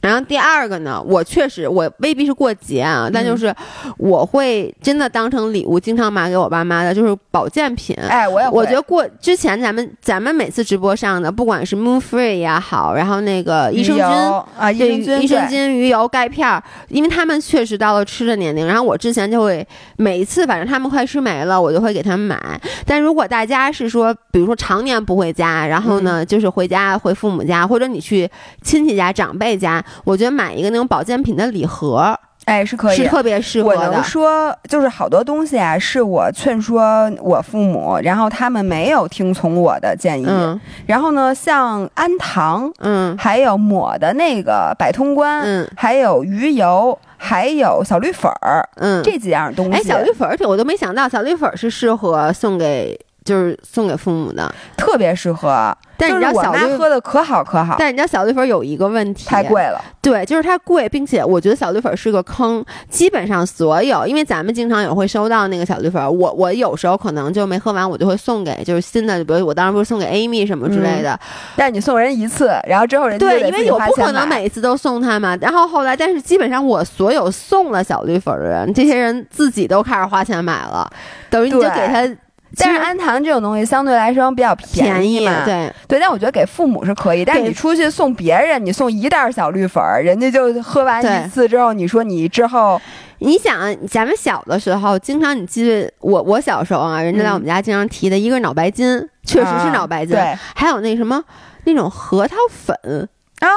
[0.00, 3.54] 然后第二个呢，我确实我未必是过节啊，但嗯就是
[3.98, 7.96] 我会真的当成礼物，经常买给我爸妈的，就是保健品。
[8.08, 22.38] 哎，我也我觉得过之前咱们咱们每次直播上的，不管是 Moon Free 也好，然后那个益生菌啊，益对生菌，益生菌、鱼油、钙片儿，因为他们确实到了吃的年龄，然后我之前就会每一次，反正他们快吃没了，我就会给他们买。
[22.86, 28.28] 但如果大家是说，比如说常年不回家，然后嗯呢，就是回家回父母家，或者你去
[28.62, 33.06] 亲戚家、长辈家，我觉得买一个那种保健品的礼盒哎是可以是。
[33.06, 34.02] 特别适合我能。
[34.02, 40.24] 说，就是好多东西啊，是我劝说我父母，然后他们没有听从我的建议。
[40.26, 52.98] 嗯然后呢，像氨糖，嗯还有抹的那个百通关，嗯还有鱼油，还有小绿粉儿，嗯，这几样东西，哎，小绿粉儿，我都没想到小绿粉儿是适合送给
[53.30, 54.52] 就是送给父母的。
[54.76, 55.74] 特别适合。
[55.96, 59.78] 但是你就是我妈知道小绿，喝的可好可好，但是你知道小绿粉有一个问题，太贵了。
[60.00, 62.64] 对，就是它贵，并且我觉得小绿粉是个坑。
[62.88, 71.20] 基本上所有，因为咱们经常也会收到那个小绿粉，我我有时候可能就没喝完，我就会送给就是新的，比如我当时不是送给 Amy 什么之类的。
[71.54, 75.36] 但是你送人一次，然后之后人家对，因为我不可能每一次都送他嘛。
[75.38, 80.90] 然后后来，但是基本上我所有送了小绿粉的人，这些人自己都开始花钱买了，
[81.28, 82.08] 等于你就给他。
[82.56, 92.80] 但是氨糖这种东西相对来说比较便宜嘛，对，对，但我觉得给父母是可以，但是你出去送别人，你送一袋小绿粉儿，人家就喝完对一次之后，你说你之后
[93.18, 101.22] 你想，咱们小的时候，经常你记得我我小时候啊，人家在我们家经常提的一个是脑白金，确实是脑白金，嗯啊还有那什么
[101.64, 103.08] 那种核桃粉，
[103.40, 103.48] 啊，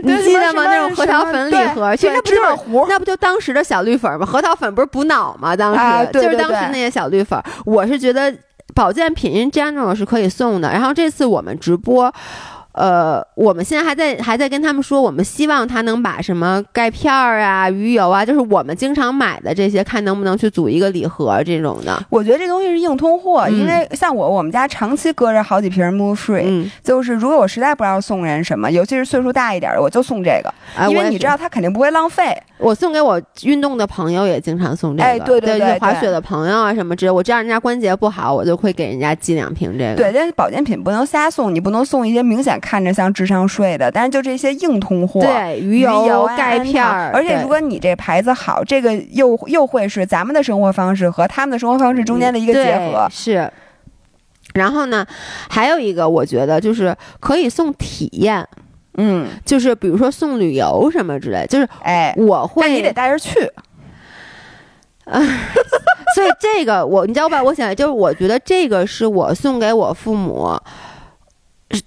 [0.04, 0.64] 你对记得吗？
[0.64, 2.86] 那种核桃粉礼盒，其实那不就是芝麻糊？
[2.88, 4.26] 那不就当时的小绿粉吗？
[4.26, 5.54] 核桃粉不是补脑吗？
[5.56, 8.32] 当时、就是当时那些小绿粉，我是觉得
[8.74, 10.70] 保健品 in general 是可以送的。
[10.70, 12.12] 然后这次我们直播。
[12.72, 22.00] 呃，我们现在还在还在跟他们说，我们希望他能把什么钙片儿啊、鱼油啊，就是我们经常买的这些，看能不能去组一个礼盒这种的。
[22.08, 30.54] 我觉得这东西是硬通货，因为像我，我们家长期搁着好几瓶 Move Free，就是如果我实在不知道送人什么，尤其是岁数大一点的，我就送这个，
[30.88, 32.40] 因为你知道他肯定不会浪费。
[32.60, 39.96] 我送给我运动的朋友也经常送这个，哎，对对对，滑雪的朋友啊什么之类，我知道人家关节不好，我就会给人家寄两瓶这个。
[39.96, 42.58] 对，但是保健品不能瞎送，你不能送一些明显。
[42.60, 53.08] 看着像智商税的，但是就这些硬通货，对鱼油、钙片儿，而且如果你这牌子好，这个又又会是咱们的生活方式和他们的生活方式中间的一个结合。
[53.10, 53.50] 是。
[54.54, 55.06] 然后呢，
[55.48, 58.44] 还有一个我觉得就是可以送体验，
[58.94, 63.30] 嗯，就是比如说送旅游什么之类，就是哎，我会，你得带着去。
[65.10, 67.42] 所以这个我，你知道吧？
[67.42, 70.56] 我想就是我觉得这个是我送给我父母。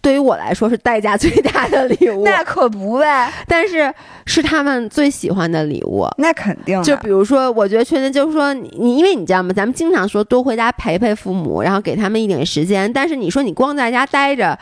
[0.01, 3.29] 对于我来说是代价最大的礼物，那可不呗。
[3.47, 3.93] 但是
[4.25, 6.81] 是他们最喜欢的礼物，那肯定。
[6.83, 9.51] 就比如说，我觉得确实就是说，你因为你知道吗？
[9.53, 12.91] 咱们经常说多回家陪陪父母，然后给他们一点时间。
[12.91, 14.57] 但是你说你光在家待着。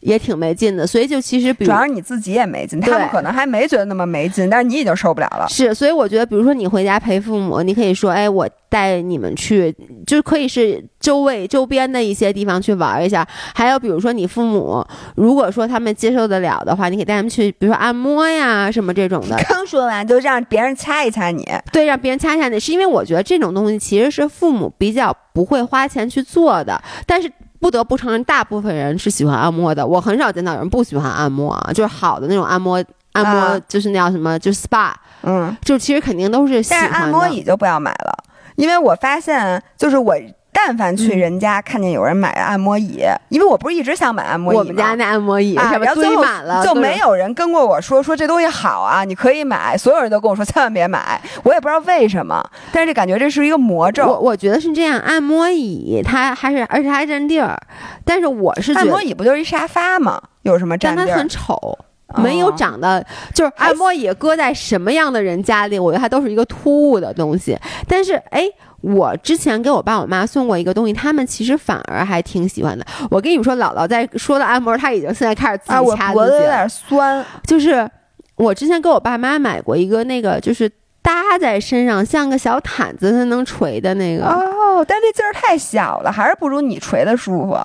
[0.00, 5.46] 也挺没劲的，所以就其实，主要是你自己也没劲，他们可能还没觉得那么没劲，但是你已经受不了了。
[5.48, 9.74] 是，所以我觉得，比如说你回家陪父母，你可以说，哎，我带你们去，
[10.06, 13.26] 就可以是周围周边的一些地方去玩一下。
[13.54, 14.84] 还有，比如说你父母，
[15.16, 19.36] 如果说他们接受得了的话，你可以带他们去，比如说按摩呀什么这种的。
[19.48, 27.28] 刚说完就让别人掐一掐你，对，让别人掐掐你，是因为我觉得这种东西其实是父母比较不会花钱去做的，但是。
[27.60, 29.86] 不得不承认，大部分人是喜欢按摩的。
[29.86, 32.82] 我很少见到有人不喜欢按摩啊，就是好的那种按摩，
[33.12, 34.92] 按摩就是那叫什么，就是 SPA，
[35.22, 36.88] 嗯，就其实肯定都是喜欢的。
[36.90, 38.24] 但是按摩椅就不要买了，
[38.56, 40.14] 因为我发现就是我。
[40.52, 44.60] 但凡去人家看见有人买按摩椅，因为我不是一直想买按摩椅吗？
[44.60, 49.78] 我们家那按摩椅啊，然后堆满了，就没有人跟过我说说这东西好啊，你可以买。
[49.78, 54.06] 所有人都跟我说千万别买，我也不知道为什么，但是这感觉这是一个魔咒。
[54.06, 57.56] 我我觉得是这样，按摩椅它还是而且还占地儿，
[58.04, 60.20] 但是我是按摩椅不就是一沙发吗？
[60.42, 61.06] 有什么占地儿？
[61.06, 61.78] 但它很丑，
[62.16, 67.56] 没有长得就是按摩椅搁在什么样的人家里，我觉得它都是一个突兀的东西。
[67.86, 68.50] 但是哎。
[68.80, 72.86] 我之前给我爸我妈送过一个东西，他们其实反而还挺喜欢的。
[73.10, 77.24] 我跟你们说，姥姥在说的按摩，他已经现在开始自己掐自己，我有点酸。
[77.44, 77.90] 就是
[78.36, 80.70] 我之前给我爸妈买过一个那个，就是
[81.02, 84.26] 搭在身上像个小毯子，它能垂的那个。
[84.26, 87.58] 哦，但那劲儿太小了，还是不如你垂的舒服。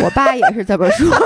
[0.00, 1.16] 我爸也是这么说， 我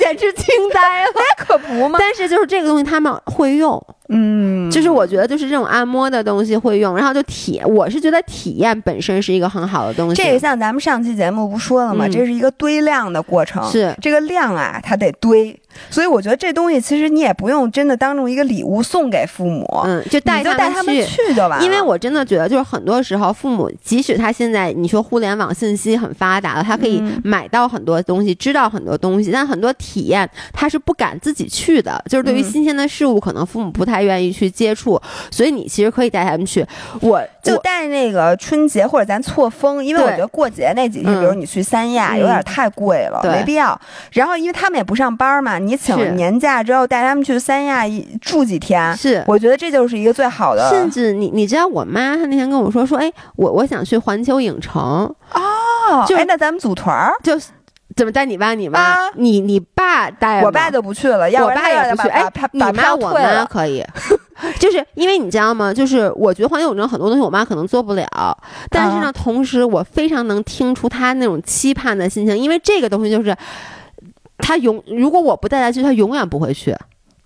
[0.00, 1.96] 简直惊呆了，可不吗？
[2.00, 3.80] 但是就是这个东西他们会用。
[4.08, 10.22] 嗯，就是我觉得就是这种按摩的东西会用，然后就体，我是觉得体验本身是一个很好的东西。
[10.22, 12.06] 这个像咱们上期节目不说了吗？
[12.08, 15.58] 这是一个堆量的过程，是这个量啊，它得堆。
[15.90, 21.62] 所以我觉得这东西其实你也不用真的当成一个礼物送给父母，嗯，就带就带他们去就完了。
[21.62, 32.02] 因为我真的觉得，就是很多时候父母，即使他现在你说互联网信息很发达了，他可以买到很多东西，知道很多东西，但很多体验他是不敢自己去的。
[32.08, 36.66] 就是对于新鲜的事物，可能父母不太愿意去接触，所以你其实可以带他们去。
[37.00, 43.78] 我就带那个春节或者咱错峰，因为我觉得过节那几天，比如你去三亚有点太贵了，没必要。
[44.12, 45.58] 然后因为他们也不上班嘛。
[45.58, 47.84] 你请年假之后带他们去三亚
[48.20, 50.68] 住几天，是我觉得这就是一个最好的。
[50.70, 54.82] 甚至你你知道我妈她那天跟我说说，哎，我我想去环球影城
[55.32, 57.38] 哦，就哎那咱们组团儿，就
[57.96, 58.96] 怎么带你爸你妈？
[59.16, 62.08] 你你爸带我爸就不去了，我爸也不去。
[62.08, 63.82] 哎，你妈我妈可以，
[64.60, 65.72] 就是因为你知道吗？
[65.74, 68.06] 就是我觉得环球影城很多东西我妈可能做不了，
[68.70, 73.34] 但是呢，同时我非常能听出她那种期盼的心情，因为这个东西就是。
[74.38, 76.76] 他永如果我不带他去，他永远不会去。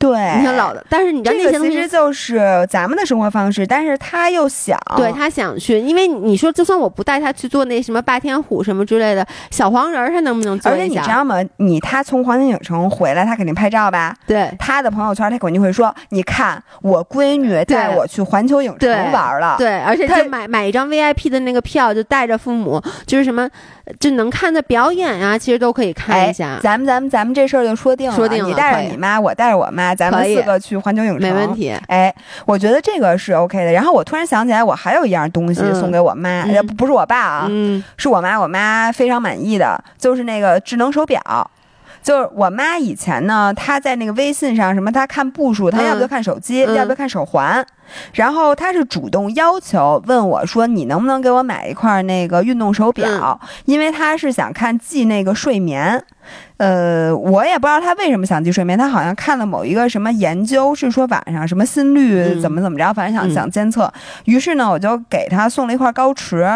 [0.01, 11.37] 对，你挺老的，但是你知道那些其实就是咱们的生活方式，但是他又想，对他想去，因为你说就算我不带他去做那什么霸天虎什么之类的小黄人，他能不能做而且你知道吗？
[11.59, 14.17] 你他从环球影城回来，他肯定拍照吧？
[14.27, 23.47] 对，他的朋友圈他肯定会说：“你看我闺女带我去环球影城玩了。”对，而且他买买一张 VIP 的那个票，就带着父母，就是什么
[23.99, 26.59] 就能看的表演啊，其实都可以看一下。
[26.63, 29.90] 咱们咱们咱们这事儿就说定了，说定了，你带着你妈，我带着我妈。
[29.95, 31.71] 咱们四个去环球影城，没问题。
[31.87, 32.13] 哎，
[32.45, 33.73] 我觉得这个是 OK 的。
[33.73, 37.51] 然后我突然想起来，我还有一样东西送给我妈，不不是我爸啊，
[37.97, 38.41] 是我妈。
[38.41, 41.21] 我妈非常满意的，就是那个智能手表。
[42.03, 47.65] 就是我妈以前呢，她在那个微信上什么，她看步数，她要不要看手机，要不要看手环。
[48.15, 53.39] 然后她是主动要求问我说：“你能不能给我买一块那个运动手表？
[53.65, 56.03] 因为她是想看记那个睡眠。
[56.59, 58.79] 呃，我也不知道她为什么想记睡眠。
[58.79, 63.93] 她好像看了某一个什么研究，是说晚上什么心率怎么怎么着，反正想想监测。
[64.25, 66.49] 于是呢，我就给她送了一块高驰。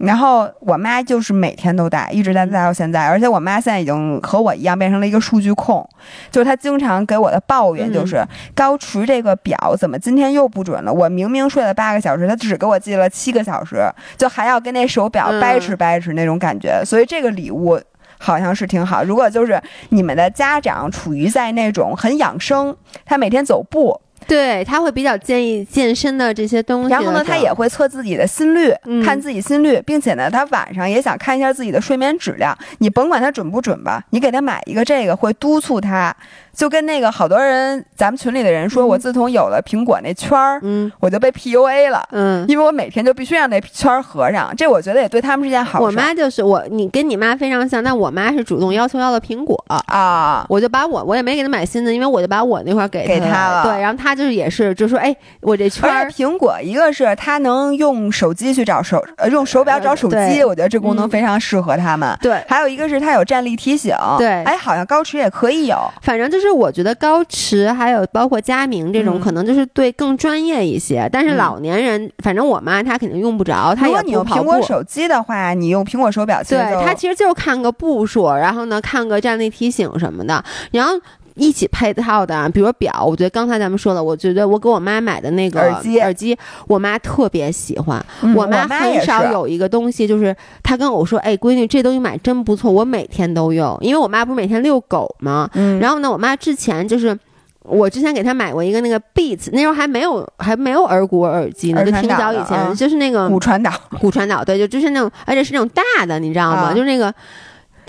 [0.00, 3.06] 然后我妈就是每天都戴，一直戴戴到现在。
[3.06, 5.86] 而且我妈现在已经和我一样变成了一个数据控，
[6.30, 8.24] 就是她经常给我的抱怨就是
[8.54, 10.92] 高驰这个表怎么今天又不准了？
[10.92, 13.76] 我明明睡了八个小时，她只给我记了七个小时，
[14.16, 16.82] 就还要跟那手表掰扯掰扯那种感觉。
[16.84, 17.78] 所以这个礼物
[18.18, 19.04] 好像是挺好。
[19.04, 22.74] 如果就是你们的家长处于在那种很养生，
[23.04, 24.00] 他每天走步。
[24.30, 28.72] 对他会比较建议健身的这些东西，然后呢，他也会测自己的心率，
[29.04, 32.56] 看自己心率，并且呢，他晚上也想看一下自己的睡眠质量。
[32.78, 36.14] 你甭管他准不准吧，你给他买一个这个，会督促他。
[36.54, 45.84] 就跟那个好多人，咱们群里的人说，我自从有了苹果那圈儿，嗯，我就被 PUA 了，嗯，因为我每天就必须让那圈儿合上，这我觉得也对他们是件好事。
[45.84, 49.62] 我妈就是我，你跟你妈非常像，但我妈是主动要求要了苹果。
[49.86, 62.16] 啊，我就把我我也没给她买新的，因为我就把我那块给给她了，对，然后她就是也是就说，哎，我这圈儿苹果，一个是她能用手机去找手，呃，用手表找手机，我觉得这功能非常适合他们。
[62.20, 67.24] 对，还有一个是它有站立提醒，对，哎，好像高驰也可以有，反正就是我觉得高。
[67.32, 71.08] 驰还有包括佳明这种，可能就是对更专业一些。
[71.12, 73.74] 但是老年人，反正我妈她肯定用不着。
[73.80, 80.94] 如果你用苹果手机的话，你用苹果手表，对它其实就是看个步数，然后呢看个站立提醒什么的，然后
[81.34, 83.04] 一起配套的，比如表。
[83.04, 88.04] 我觉得刚才咱们说了，我觉得我给我妈买的那个耳机，耳机我妈特别喜欢。
[88.34, 95.48] 我妈很少有一个东西，就是她跟我说：“哎，闺女，这东西买真不错，我每天都用。”因为我妈不是每天遛狗吗？
[95.54, 95.78] 嗯。
[95.78, 97.18] 然后呢，我妈之前就是。
[97.62, 103.70] 我之前给他买过一个那个 Beats，那时候还没有还没有耳骨耳机呢，就挺早以前，就是那个骨传导，
[104.00, 106.72] 骨传导，对，就就是那种，而且是那种大的，你知道吗？
[106.72, 107.14] 就是那个。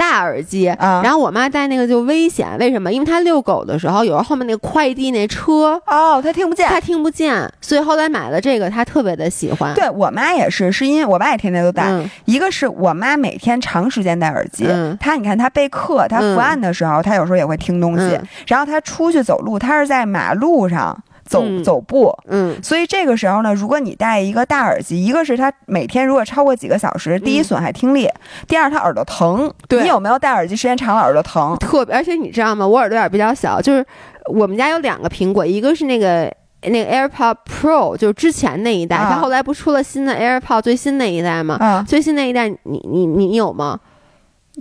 [0.02, 2.91] 大耳机，然后我妈戴那个就危险，为什么？
[2.91, 9.76] 因为她遛狗的时候，有时候后面那个快递那车哦，她听不见，她听不见，所以后来买了这个，她特别的喜欢。
[9.76, 11.88] 对我妈也是，是因为我爸也天天都戴。
[12.26, 14.66] 一个是我妈每天长时间戴耳机，
[14.99, 18.20] 她你看她备课，她伏案的时候，她有时候也会听东西。
[18.47, 20.97] 然后她出去走路，她是在马路上。
[21.32, 28.09] 走走步，嗯，所以这个时候呢，如果你戴一个大耳机，一个是它每天如果超过几个小时，第一损害听力，
[28.49, 29.49] 第二它耳朵疼。
[29.69, 31.55] 对，你有没有戴耳机时间长了耳朵疼？
[31.57, 32.67] 特别，而且你知道吗？
[32.67, 33.86] 我耳朵眼比较小，就是
[34.25, 36.29] 我们家有两个苹果，一个是那个
[36.63, 41.55] 那个 AirPod Pro，就是之前那一代，它后来不出了新的 AirPod 最新那一代吗？
[41.61, 42.57] 啊，最新那一代，你
[42.91, 43.79] 你你有吗？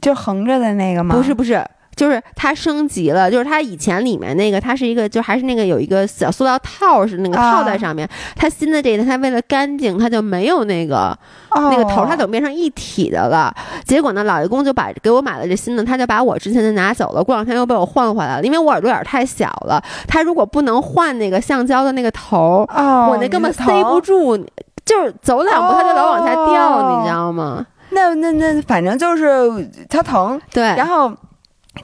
[0.00, 1.16] 就横着的那个吗？
[1.16, 1.66] 不是不是。
[2.01, 8.09] 就是它升级了，就是它以前里面那个，它是一个，就还是那个有一个小塑料套是那个套在上面。
[8.34, 11.14] 它新的这个，它为了干净，它就没有那个
[11.55, 13.55] 那个头，它等变成一体的了。
[13.84, 17.22] 结果呢，老爷公就把给我买了这新的，他就把我之前的拿走了。
[17.22, 19.78] 过两天又被我换回来了，因为我耳朵眼太小了。
[20.09, 22.66] 他如果不能换那个橡胶的那个头，
[23.11, 24.38] 我那根本塞不住，
[24.86, 27.66] 就是走两步它就老往下掉，你知道吗？
[27.90, 30.40] 那那那，反正就是它疼。
[30.51, 31.12] 对，然后。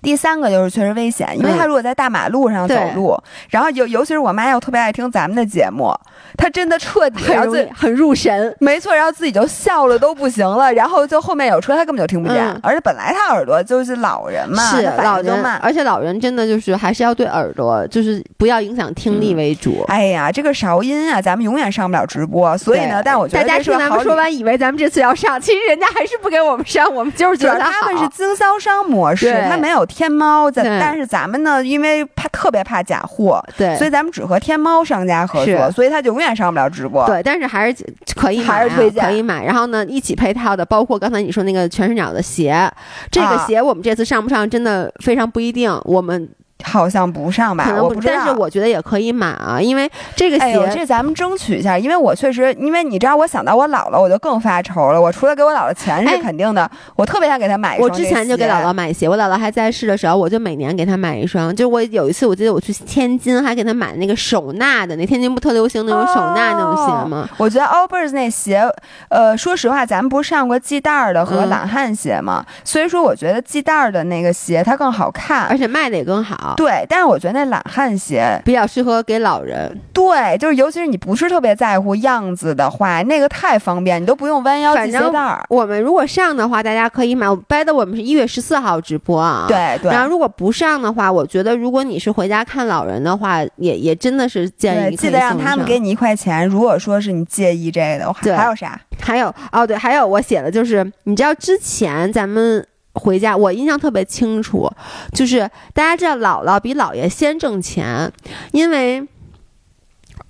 [0.03, 3.17] 第三个就是确实危险，因为他如果在大马路上走路，
[3.51, 5.93] 然后尤尤其是我妈又特别爱听咱们的节目，
[6.37, 19.83] 她真的彻底很很入神，没错，然后自己就笑了都不行了，然后就后面有车，她根本就听不见，而且本来她耳朵就是老人嘛，是老人慢，而且老人真的就是还是要对耳朵就是不要影响听力为主。
[19.89, 29.86] 哎呀，这个韶音啊，咱们永远上不了直播，所以呢，但我觉得大家听咱们说完，以为咱们这次要上，其实人家还是不给我们上，我们就是觉得他们是经销商模式，他没有。
[29.87, 37.07] 天猫在，但是咱们呢，因为怕特别怕假货，对，所以咱们只和天猫商家合作，所以他就永远上不了直播。
[37.07, 37.85] 对，但是还是
[38.15, 39.45] 可以，还是推荐可以买。
[39.45, 42.71] 然后呢，一起配套的，包括刚才你说那个全是鸟的鞋，
[43.11, 45.81] 这个鞋我们这次上不上真的非常不一定。
[45.85, 46.29] 我们。
[46.65, 48.15] 好像不上吧，我不知道。
[48.17, 51.79] 但是我觉得也可以买啊，因为这个鞋，这咱们争取一下。
[51.79, 55.01] 因为我确实，因为你知道，我想到我姥姥，我就更发愁了。
[55.01, 57.89] 我除了给我姥姥钱是肯定的，我特别想给她买一双。
[57.89, 61.55] 我之前就给姥姥买鞋，我姥姥还在世的时候，我就每年给她买一双。
[61.55, 67.29] 就我有一次，我记得我去天津，还给她买那个手纳的，那天津不特流行那种手纳那种鞋吗？
[67.37, 68.63] 我觉得 Allbirds 那鞋，
[69.09, 72.45] 呃，说实话，咱们不是上过系带儿的和懒汉鞋吗？
[72.65, 76.46] 所以说，我觉得系带儿的那个鞋它更好看，而且卖的也更好。
[76.47, 76.55] 好。
[76.57, 79.81] 对，但是我觉得那懒汉鞋比较适合给老人。
[79.93, 85.45] 对，就是尤其是你不是特别在乎样子的话，那个太方便，你都不用弯腰系鞋带儿。
[85.49, 87.27] 我们如果上的话，大家可以买。
[87.49, 89.47] 掰的我们是一月十四号直播啊。
[89.49, 89.91] 对对。
[89.91, 96.47] 然后如果不上的话，我觉得如果你是回家看老人的话，也也真的是建议记得让他们给你一块钱。
[96.47, 98.81] 如果说是你介意这个的话，对，还有啥？
[99.01, 102.67] 还有哦，对，还有我写的就是，你知道之前咱们
[102.97, 104.71] 回家，我印象特别清楚，
[105.13, 108.11] 就是大家知道姥姥比姥爷先挣钱，
[108.53, 109.07] 因为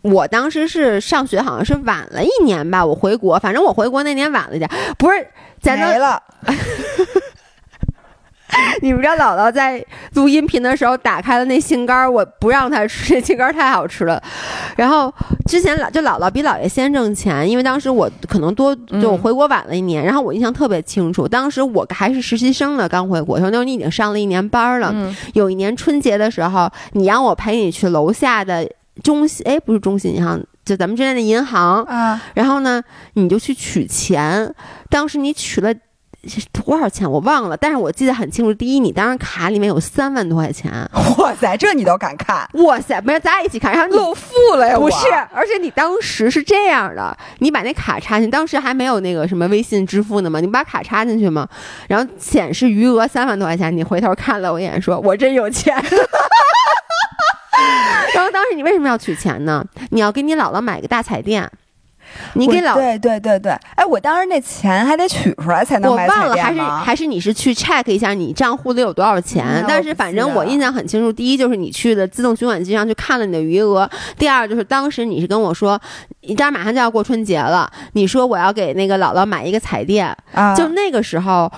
[0.03, 5.29] 我当时是上学，好像是晚了一年吧，我回国，反正我回国那年晚了点，不是，
[5.61, 6.23] 咱没了。
[8.81, 9.85] 你们知道姥姥在
[10.15, 14.23] 录音频的时候打开了那杏干儿，我不让他吃，这杏干儿太好吃了。
[14.77, 15.13] 然后
[15.47, 24.95] 之前老就姥姥比姥爷先挣钱，因为当时我可能多就回国晚了一年，然后我印象特别清楚，当时我还是实习生呢，刚回国，说那时候你已经上了一年班了。
[25.35, 28.69] 有一年春节的时候，你让我陪你去楼下的
[29.03, 32.23] 中信，哎，不是中信银行，就咱们之间的银行啊。
[32.35, 32.83] 然后呢，
[33.15, 34.55] 你就去取钱，
[34.89, 35.75] 当时你取了。
[36.53, 38.53] 多少钱我忘了，但是我记得很清楚。
[38.53, 40.73] 第一，你当时卡里面有三万多块钱，
[41.19, 42.49] 哇塞，这你都敢看？
[42.55, 44.77] 哇塞，没有，咱俩一起看，然后露富了呀？
[44.77, 44.97] 不是，
[45.33, 51.49] 而且你当时是这样的，你把那卡插进，当时还没有那个什么微信支付呢嘛，你把卡插进去嘛，
[51.89, 55.77] 然后显示余额三万多块钱，你回头看了我一眼，说我真有钱。
[58.15, 59.65] 然后当时你为什么要取钱呢？
[59.91, 61.51] 你要给你姥姥买个大彩电。
[62.35, 69.65] 你给老对对对对，哎，我当时那钱还得取出来才能买我忘了，还是还是你是去 check 一下你账户里有多少钱？
[69.69, 73.89] 但是反正我印象很清楚，第一就是你去的自动取款机上去看了你的余额，
[74.19, 75.81] 第二就是当时你是跟我说，
[76.23, 80.17] 你这马上就要过春节了，你说我要给那个姥姥买一个彩电，
[80.57, 81.51] 就那个时候。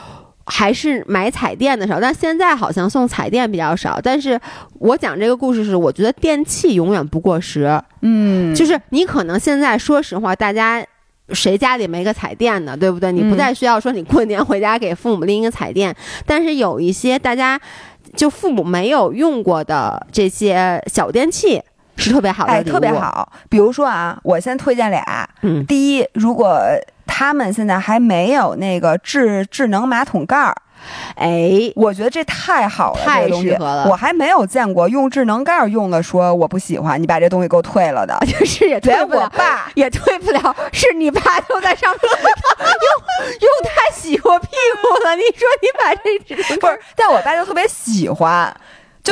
[0.51, 4.01] 还是买彩电的时候，但现在好像送彩电比较少。
[4.03, 4.41] 但是
[4.79, 7.81] 我讲这个故事是，我觉得电器永远不过时。
[8.01, 10.83] 嗯，就是你可能现在说实话，大家
[11.31, 12.77] 谁家里没个彩电呢？
[12.77, 13.13] 对不对？
[13.13, 15.95] 你不再需要说你过年回家给父母拎一个彩电。
[16.25, 17.61] 但是有一些大家
[18.17, 21.63] 就父母没有用过的这些小电器
[21.97, 23.31] 是特别好的，哎，特别好。
[23.51, 25.29] 比如说啊，我先推荐俩。
[25.43, 26.59] 嗯，第一，如果
[27.09, 30.55] 他们现在还没有那个智智能马桶盖儿，
[31.17, 33.89] 哎，我觉得这太好了，太适合了。
[33.89, 39.23] 我还没有见过用智能盖儿用的说我不喜欢，你把这东西给我退了的， 就是也退不了。
[39.23, 45.17] 我爸也退不了，是你爸就在上面 用用太洗过屁股了。
[45.17, 46.81] 你说你把这不是？
[46.95, 48.55] 但我爸就特别喜欢。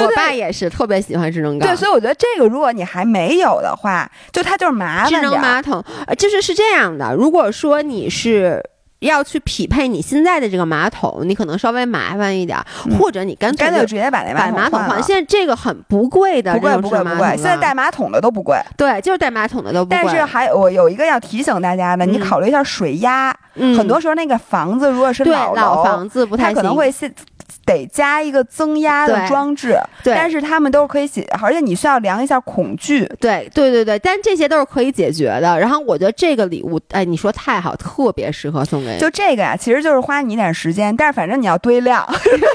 [0.01, 7.15] 我爸也是特别喜欢智能盖，对，所以我觉得这个如果你还没有的话，就它就是麻烦智能马桶，呃，就是是这样的。
[7.15, 8.63] 如果说你是
[9.01, 12.59] 要去匹配你现在的这个马桶，你可能稍微麻烦一点，
[12.99, 15.03] 或者你干脆就直接把那把马桶换。
[15.03, 17.29] 现在这个很不贵的，不贵不贵不贵。
[17.37, 20.01] 现在带马桶的都不贵，对，就是带马桶的都不贵。
[20.03, 23.37] 但是还我有一个要提醒大家的，你考虑一下水压。
[23.55, 27.15] 很多时候那个房子如果是老老房子，不太可能会现。
[27.65, 35.59] 得加一个增压的装置，对，但是他们都是可以写，而且你需要量一下恐惧，对，对，对，对，但这些都是可以解决的。
[35.59, 38.99] 然后我觉得这个礼物，哎，你说太好，特别适合送给。
[38.99, 42.07] 就这个呀，其实就是花你一点时间，但是反正你要堆量，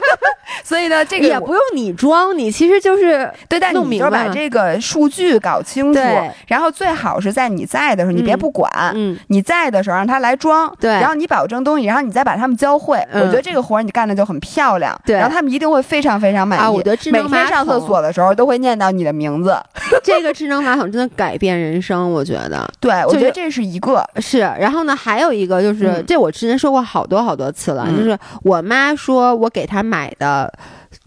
[0.64, 6.00] 所以呢，这个也不用你装，你其实就是对，但你就是把这个数据搞清楚，
[6.48, 14.81] 然后最好是在你在的时候，你别不管，嗯，你在的时候让他来装，对，然后你保证东西，然后你再把他们教会，我觉得这个活儿你干的就很漂亮。
[15.06, 16.74] 对，然后他们一定会非常非常满意。
[16.74, 19.56] 我觉得智能马每天上厕所的时候都会念到你的名字。
[20.04, 22.68] 这个智能马桶真的改变人生，我觉得。
[22.80, 24.40] 对，我觉得这是一个是。
[24.40, 30.52] 然后呢，还有一个就是，这我之前说过好多好多次了，就是我妈说我给她买的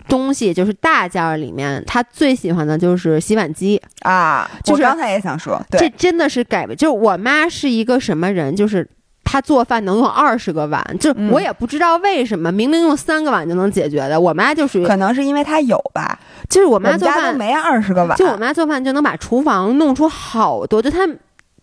[0.08, 4.50] 东西，就是大件儿里面，她最喜欢的就是洗碗机啊。
[4.62, 6.76] 就是刚才也想说，这真的是改变。
[6.76, 8.88] 就是我妈是一个什么人，就是。
[9.34, 14.20] 他做饭能用二十个碗，就我也不知道为什么，明明用三个碗就能解决的。
[14.20, 16.16] 我妈就属于可能是因为她有吧，
[16.48, 21.04] 就是我妈做饭没二十个碗，就我妈做饭就能把厨房弄出好多，就她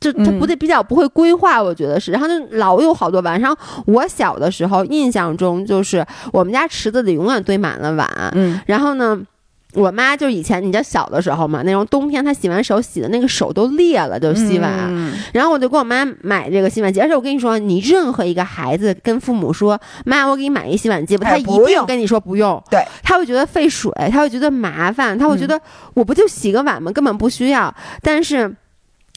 [0.02, 3.40] 就她不对比较不会规划，我觉得是，然后就老有好多碗。
[3.40, 9.18] 然后我小的时候印象中就是我们家池子里永远堆满了碗，嗯，然后呢。
[9.74, 14.72] 我妈就以前你知道小的时候嘛，那种冬天她洗完手洗的那个手都裂了，就洗碗。
[15.34, 22.62] 然后我就给我妈买这个洗碗机，而且我跟你说，你任何一个孩子跟父母说妈，我给你买一洗碗机吧，他一定跟你说不用。
[22.70, 25.60] 对，他会觉得费水，他会觉得麻烦，他会觉得
[25.94, 26.92] 我不就洗个碗吗？
[26.92, 27.74] 根本不需要。
[28.02, 28.54] 但是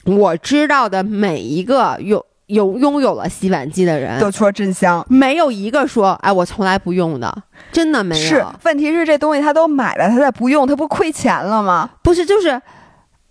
[0.05, 2.25] 我知道的每一个用。
[2.47, 7.35] 有拥有了洗碗机的人都说真香，没有一个说哎我从来不用的，
[7.73, 8.29] 真的没有。
[8.29, 11.89] 是，问题是这东西他都买了，他再不用，他不亏钱了吗？
[12.03, 12.61] 不是，就是，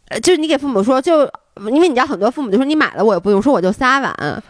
[0.09, 1.21] 呃，就是你给父母说，就
[1.71, 4.43] 因为你知道很多父母就说你买了我也不用，说我就仨碗。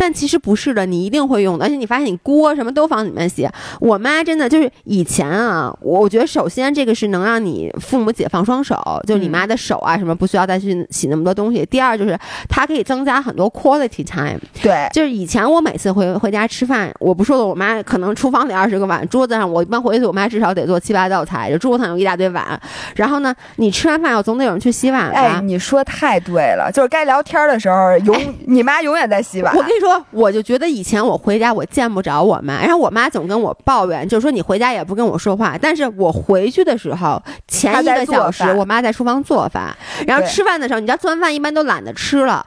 [0.00, 3.46] 但其实不是的，你一定会用的，而且你发现你锅什么都放里面洗。
[3.80, 8.74] 我妈真的就是以前啊，我我觉得首先这个是能让你父母解放双手，
[9.06, 11.66] 就是你妈的手啊什么不需要再去洗那么多东西。
[11.66, 14.40] 第二就是它可以增加很多 quality time。
[14.62, 22.58] 对，就是以前我每次回回家吃饭，我不说了，我妈可能厨房里二十个碗，桌子上我一般回去，我妈至少得做七八道菜，就桌子上有一大堆碗。
[22.96, 25.10] 然后呢，你吃完饭要总得有人去洗碗。
[25.10, 29.54] 哎，你说太对了，就是该聊天的时候，永你妈永远在洗碗。
[29.54, 29.89] 我跟你说。
[30.10, 35.56] 我就觉得以前我回家我见不着我妈，然后我妈总跟我抱怨，就是说你回家也不跟我说话。
[35.60, 39.74] 但是我回去的时候，前一个小时我妈在厨房做饭，
[40.06, 42.44] 然后吃饭的时候，你知道做完饭一般都懒得吃了，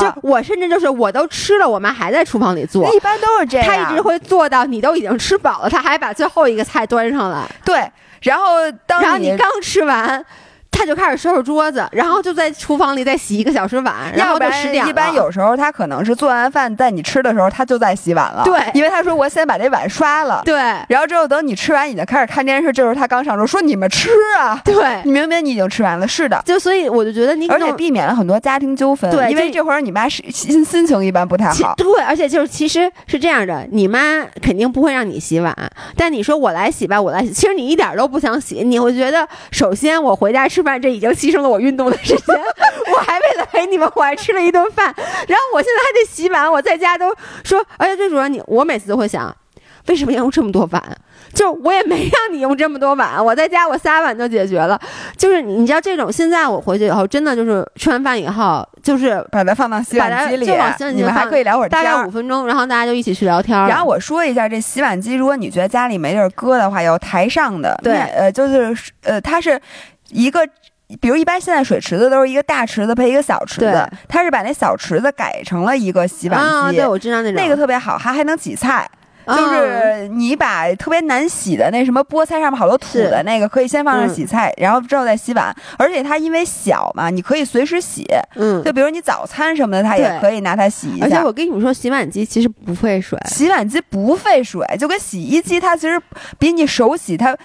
[0.00, 2.86] 就我甚至就是我都吃了，我妈还在厨房里做。
[2.94, 7.44] 一般都是这样，她一直会做到你都已经吃饱了，她还把最后一个菜端上来。
[7.64, 7.90] 对，
[8.22, 8.44] 然后
[8.86, 10.24] 当然后你刚吃完。
[10.76, 18.42] 他就开始收拾桌子，然后就在厨房里再洗一个小时碗，然后就十点一般有时候他可能是做完饭，在你吃的时候，他就在洗碗了。
[18.44, 20.42] 对，因为他说我先把这碗刷了。
[20.44, 20.54] 对，
[20.88, 24.60] 然后之后等你吃完，已经开始看电视，这时候他刚上桌，说你们吃啊。
[24.64, 26.06] 对，你明明你已经吃完了。
[26.06, 29.10] 是的，就所以我就觉得你而且避免了很多家庭纠纷。
[29.10, 31.74] 对，因为这会儿你妈是心心情一般不太好。
[31.76, 35.54] 对，而且就是其实是这样的，你妈肯定不会让你洗碗，
[35.96, 41.48] 但你说我来洗吧，我来洗，其实你一点都不想洗，你会觉得首先我回家吃饭，这已经牺牲了。
[41.48, 42.36] 我运动的时间，
[42.92, 44.92] 我还为了陪你们，我还吃了一顿饭，
[45.28, 46.50] 然后我现在还得洗碗。
[46.50, 47.14] 我在家都
[47.44, 49.34] 说，而且最主要，你我每次都会想，
[49.86, 50.82] 为什么要用这么多碗？
[51.34, 54.80] 就我也没让你用这么多碗，我在家我仨碗就解决了。
[55.18, 60.46] 就是你知道这种，现在我回去以后，真的就是吃完饭以后，就是把它放到洗碗机里，
[60.94, 63.58] 你们还可以聊会儿天，大概五分钟，然后大家就一起去聊天。
[63.66, 69.60] 然后我说一下，这洗碗机，如果你觉得家里没地儿搁的话，有台上的，对，呃，就是呃，它是
[70.10, 70.46] 一个。
[71.00, 78.88] 比如一般现在水池子都是一个大池子配一个小池子，它是把那小池子改成了一个洗碗机，对我知道那种，那个特别好，还还能洗菜。
[79.26, 85.52] 就是你把特别难洗的那什么菠菜上面好多土的那个，可以先放上洗菜，然后之后再洗碗。
[85.76, 88.06] 而且它因为小嘛，你可以随时洗。
[88.36, 91.06] 嗯，就比如你早餐什么的，它也可以拿它洗一下。
[91.06, 96.00] 而且我跟你们说，洗碗机其实不费水，洗碗机不费水，就跟洗衣机，它其实
[96.38, 97.36] 比你手洗它。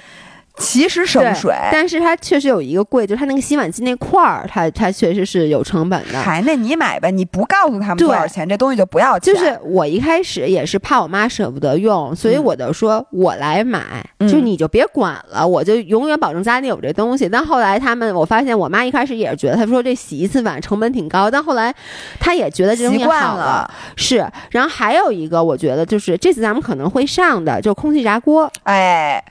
[0.58, 6.20] 其实省水，但是它确实有一个贵，就是它那个洗碗机那块儿，它它确实是有成本的。
[6.20, 9.34] 还那你买吧，你不告诉他们多少钱，这东西就不要钱。
[9.34, 13.82] 就是我一开始也是怕我妈舍不得用，所以我就说我来买，
[14.20, 17.28] 就你就别管了，我就永远保证家里有这东西。
[17.28, 21.74] 但后来他们，我发现我妈一开始也是觉得，她说这洗一次碗成本挺高，但后来
[22.20, 23.70] 她也觉得这东西好了。
[23.96, 28.52] 是，然后还有一个，我觉得就是这次咱们可能会上的，就是空气炸锅。
[28.64, 29.24] 哎。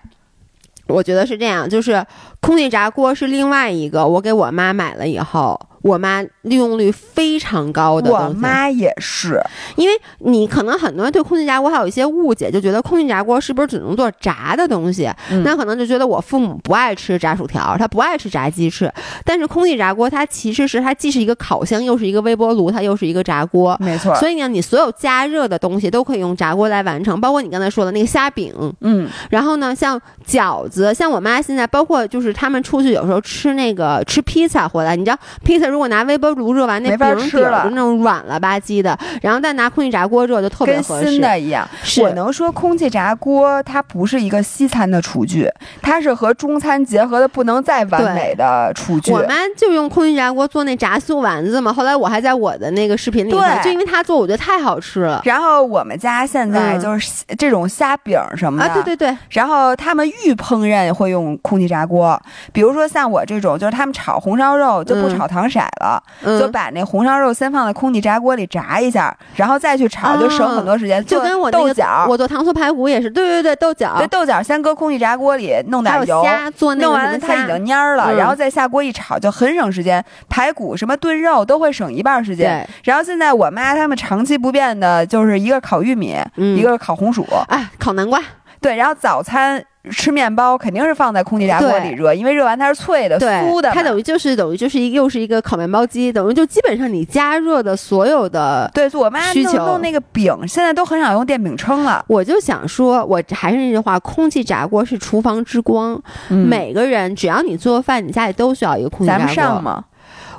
[0.91, 2.05] 我觉得是这样，就是
[2.41, 5.61] 空气炸锅是另外一个，我给我妈买了以后。
[5.83, 9.41] 我妈利用率非常高的，我妈也是，
[9.77, 15.11] 因为你可能很多人对空气炸锅还有一些误解，就觉得空气炸锅是不是只能做炸的东西？
[15.43, 18.93] 那可能就觉得我父母不爱吃炸薯条，他不爱吃炸鸡翅。
[19.25, 24.15] 但是空气炸锅它其实是它既是一个烤箱，又是一个微波炉，它又是一个炸锅，没错。
[24.17, 35.67] 所以呢，你所有加热的东西都可以用炸锅来完成，包括你刚才说的那个虾饼，嗯，然后呢，像饺子，像我妈现在包括就是他们出去有时候吃那个吃披萨回来，你知道披萨。
[35.67, 37.05] 如果拿微波炉热完那饼底
[37.43, 41.05] 儿就那种软了吧唧的，然后再拿空气炸锅热就特别合适。
[41.07, 41.69] 跟新的一样，
[42.01, 45.51] 我能说空气炸锅它不是一个西餐的厨具，
[45.83, 49.11] 它是和中餐结合的不能再完美的厨具。
[49.11, 53.31] 我妈就用空气炸锅做那炸酥丸子嘛，后来我还在我的那个视频里，
[53.65, 55.21] 就因为她做，我觉得太好吃了。
[55.25, 59.19] 然后我们家现在就是这种虾饼什么的，对对对。
[59.31, 62.20] 然后他们预烹饪会用空气炸锅，
[62.53, 65.61] 比如说像我这种，就是他们炒红烧肉就不炒糖色。
[65.81, 66.03] 了，
[66.39, 71.05] 就把那红烧肉先放在空气炸锅里炸一下，然后再去炒，就省很多时间。
[71.05, 76.25] 就跟我豆角，我做糖醋排骨也是，对对对，豆角，对豆角先搁空气炸锅里弄点油，
[76.79, 80.03] 弄完了它已经蔫了，然后再下锅一炒，就很省时间。
[80.29, 82.67] 排骨什么炖肉都会省一半时间。
[82.85, 88.21] 然后现在我妈他们长期不变的就是一个烤玉米，一个烤红薯，哎，烤南瓜。
[88.61, 89.65] 对，然后早餐。
[89.91, 93.71] 吃面包肯定是放在空气炸锅里热，因为热完它是脆的、酥的。
[93.71, 102.05] 它等于就是等于就是一又是一个烤面包机，等于就基本上你加热的所有的对，我妈弄弄那个饼，现在都很少用电饼铛了。
[102.09, 105.99] 我就想说，我还是那句话，空气炸锅是厨房之光。
[106.29, 109.21] 每个人只要你做饭，你家里都需要一个空气炸锅。
[109.21, 109.83] 咱们上吗？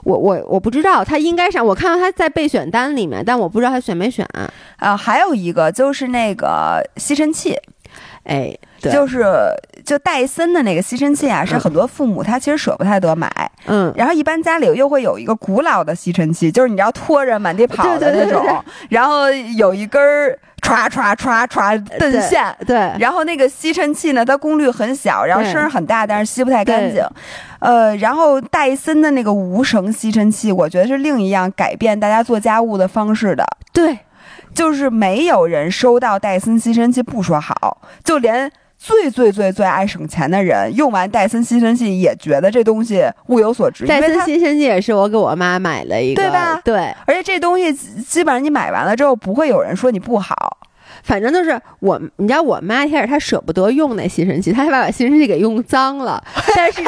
[0.04, 4.24] 我我我不知道他应该上，我看到他在备选单里面，但我不知道他选没选。
[4.78, 7.56] 啊，还有一个就是那个吸尘器，
[8.24, 9.26] 哎，就是
[9.86, 13.30] 就戴森的那个吸尘器啊，是很多父母他其实舍不太得买。
[13.66, 20.38] 嗯，然后一般家里又会有一个古老的吸尘器，就是你要拖着满地跑的那种，然后有一根儿。
[20.62, 27.04] 唰唰唰唰蹬线，对，然后那个吸尘器呢，它功率很小，然后声很大，但是吸不太干净。
[27.58, 33.44] 呃，然后戴森的那个无绳吸尘器，我觉得是另一样改变大家做家务的方式的。
[33.74, 33.98] 对，
[34.54, 38.52] 就是没有人收到戴森吸尘器不说好，就连。
[38.84, 43.86] 最最最最爱省钱的人，用完戴森吸尘器也觉得这东西物有所值。
[43.86, 46.60] 戴森吸尘器也是我给我妈买了一个，对吧？
[46.66, 50.58] 对，而且这东西基本上你买完了之后，不会有人说你不好。
[51.04, 56.24] 反正就是我，你知道我妈一开始她舍不得用那吸尘器，她还把吸尘器给用脏了。
[56.56, 56.82] 但是，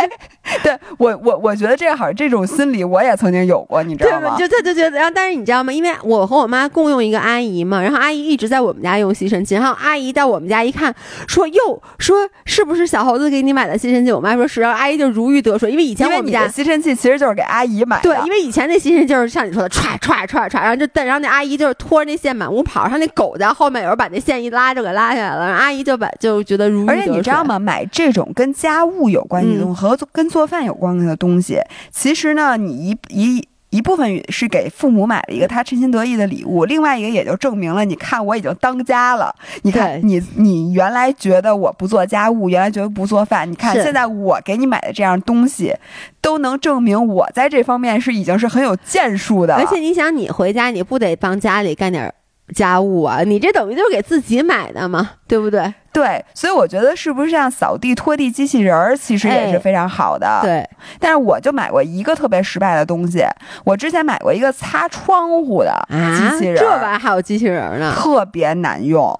[0.63, 4.35] 对我我我觉得这好像这种心理我也曾经有过，你知道吗？
[4.37, 5.73] 就他就觉得，然后但是你知道吗？
[5.73, 10.93] 因为我和我妈共用一个阿姨嘛，然后阿姨一直在我们家用吸尘器，然后阿姨到我们家一看，
[11.27, 14.11] 说哟，说是不是小猴子给你买的吸尘器？
[14.11, 18.03] 我妈说是，然后阿姨就如鱼得水，因为以前我们家吸尘器其实就是给阿姨买的。
[18.03, 24.83] 对，因为以前那吸尘器就是像你说的歘歘歘歘，然后就然后那阿姨就是拖着那线满屋跑，然后那狗在后面有时候把那线一拉就。
[24.83, 27.57] 给拉下来了，然后阿姨就把就觉得如鱼得水而且你知道吗？
[27.57, 31.59] 买这种跟家务有关系的东西和跟做饭有关系的东西，
[31.91, 39.31] 其实呢，你一一一部分是给父母买了一个他称心得意的礼物，另外一个也就证明了，你看我已经当家了。
[39.61, 45.75] 你看你你原来觉得我不做家务，原来觉得不做饭，你看现在我给你买的这样东西，
[46.19, 49.53] 都能证明我在这方面是已经是很有建树的。
[49.53, 52.11] 而且你想，你回家你不得帮家里干点？
[52.53, 55.73] 家务啊，你这等于就是给自己买的嘛，对不对？
[55.93, 60.39] 对，所以我觉得是不是像扫地拖地机器人儿，其实也是非常好的。
[60.41, 60.67] 对，
[60.99, 63.23] 但是我就买过一个特别失败的东西，
[63.63, 69.17] 我之前买过一个擦窗户的机器人，这玩意儿还有机器人呢，特别难用，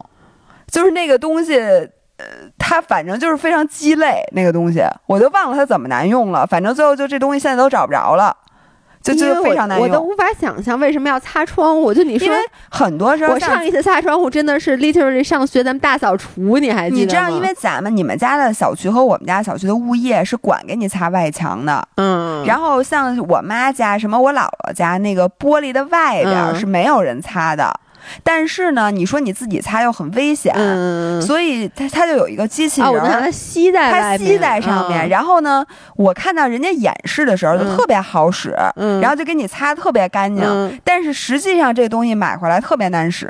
[0.68, 1.60] 就是那个东西，
[2.18, 2.26] 呃，
[2.58, 8.36] 它反正就是非常鸡肋，那个东西我都忘了它怎么难用了，反正最后就这东西现在都找不着了。
[9.04, 11.94] 就就非常难用，我都无法想象为什么要擦窗户。
[11.94, 12.34] 就你说，
[12.72, 22.46] 很多时候我上一次擦窗户真的是 literally 上学咱们大扫除，你还记得你知道，因为咱们你们家的小区和我们家小区的物业是管给你擦外墙的，嗯。
[22.46, 27.74] 然后像我妈家什么我姥姥家那个玻璃的外边是没有人擦的。
[28.24, 30.54] 但是呢，你说你自己擦又很危险，
[31.22, 35.10] 所以它它就有一个机器人，它吸在它吸在上面。
[35.10, 38.56] 然后呢，我看到人家演示的时候就特别好使，
[39.02, 40.80] 然后就给你擦特别干净。
[40.84, 43.30] 但是实际上这东西买回来特别难使，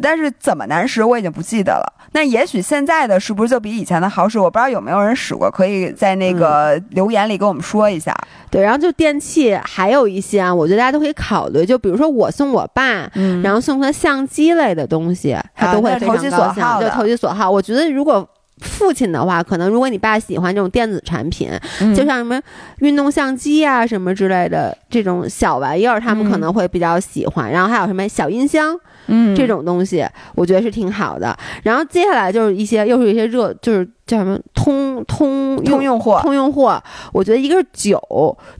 [0.00, 1.92] 但是怎么难使我已经不记得了。
[2.12, 4.38] 那也许现在的是不是就比以前的好使？
[4.38, 8.14] 我不知道有没有人使过，可以在那个留言里跟我们说一下。
[8.50, 11.64] 对，然后就电器还有一些啊，我觉得大家都可以考虑。
[11.64, 13.10] 就比如说我送我爸，
[13.42, 17.48] 然后送他相机类的东西，他都会非常高兴，就投其所好。
[17.48, 18.28] 我觉得如果
[18.60, 21.48] 父亲的话，可能如果你爸喜欢这种电子产品，
[21.94, 22.40] 就像什么
[22.78, 27.48] 运动相机啊什么之类的这种小玩意儿，他们可能会比较喜欢。
[27.48, 28.76] 然后还有什么小音箱。
[29.06, 31.36] 嗯，这种东西我觉得是挺好的。
[31.62, 36.82] 然后接下来就是一些，又是一些热，就是叫什么通通通用货，通用货。
[37.12, 37.98] 我觉得一个是酒，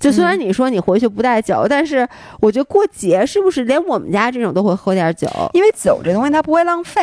[0.00, 2.06] 就虽然你说你回去不带酒，但是
[2.40, 5.28] 我觉得过节是不是连我们家这种都会喝点酒？
[5.52, 7.02] 因为酒这东西它不会浪费。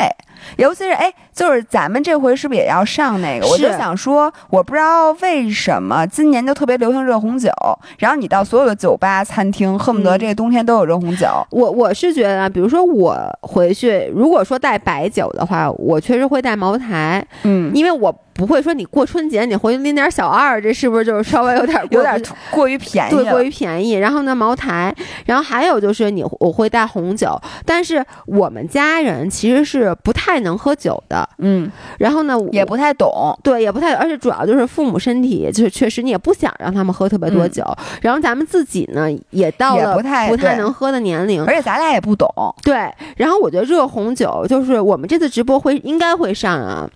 [0.56, 3.46] 尤其是哎，就是咱们这回是不是也要上那个？
[3.46, 7.50] 我就想说，我不知道为什么今年就特别流行热红酒，
[7.98, 11.26] 然后你到所有的酒吧、餐厅，恨不得这个冬天都有热红酒。
[11.50, 18.14] 我我是觉得，比如说我回去，如果说带白酒的话，我确实会带茅台，嗯，因为我。
[18.32, 22.20] 不会说你过春节你回去拎点小二，这是不是就是稍微有点 有点
[22.50, 23.10] 过于便宜？
[23.10, 23.92] 对，过于便宜。
[23.92, 24.94] 然后呢，茅台，
[25.26, 31.70] 然后还有就是你我会带红酒，但是我们家人其实是不太能喝酒的，嗯。
[31.98, 37.64] 然后呢，也不太懂，对，也不太，而且主要就是父母身体就是确实你也不想让他们喝特别多酒。
[38.00, 42.28] 然后咱们自己呢也到了不太不太能喝的年龄，而且咱俩也不懂。
[42.62, 46.88] 对，然后我觉得热红酒就是我们这次直播会应该会上啊。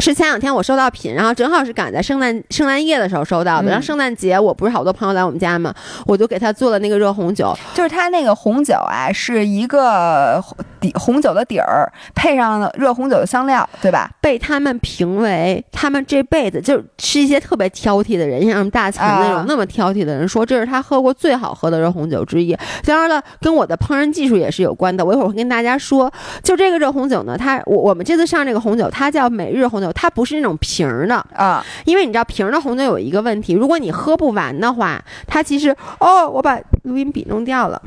[0.00, 3.68] 是前两天我收到品，然后正好是赶在圣诞圣诞夜的时候收到的。
[3.68, 5.74] 然后圣诞节我不是好多朋友来我们家嘛，
[6.06, 7.56] 我就给他做了那个热红酒。
[7.74, 10.42] 就是他那个红酒啊，是一个
[10.80, 14.10] 底红酒的底儿，配上热红酒的香料，对吧？
[14.20, 22.56] 被他们评为他们这辈子就是一些特别挑剔的人，像大强那种那么挑剔的人说，这是他喝过最好喝的热红酒之一。
[22.84, 25.04] 当然了，跟我的烹饪技术也是有关的。
[25.04, 37.80] 我一会儿会跟大家说，就这个热红酒呢，它我我们这次上这个红酒，它叫每日红酒，它不是那种瓶儿的啊，因为你知道瓶儿的红酒有一个问题，如果你喝不完的话，它其实哦，我把录音笔弄掉了。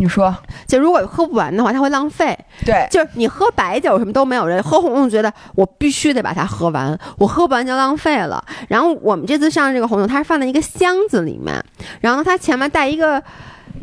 [0.00, 0.32] 你说，
[0.64, 2.38] 就如果喝不完的话，它会浪费。
[2.64, 8.44] 对，就是你喝白酒什么都没有人喝红酒，觉得我必须得把它喝完，我喝不完就浪费了。
[8.68, 11.60] 然后我们这次上这个红酒，它是放在一个箱子里面，
[12.00, 13.20] 然后它前面带一个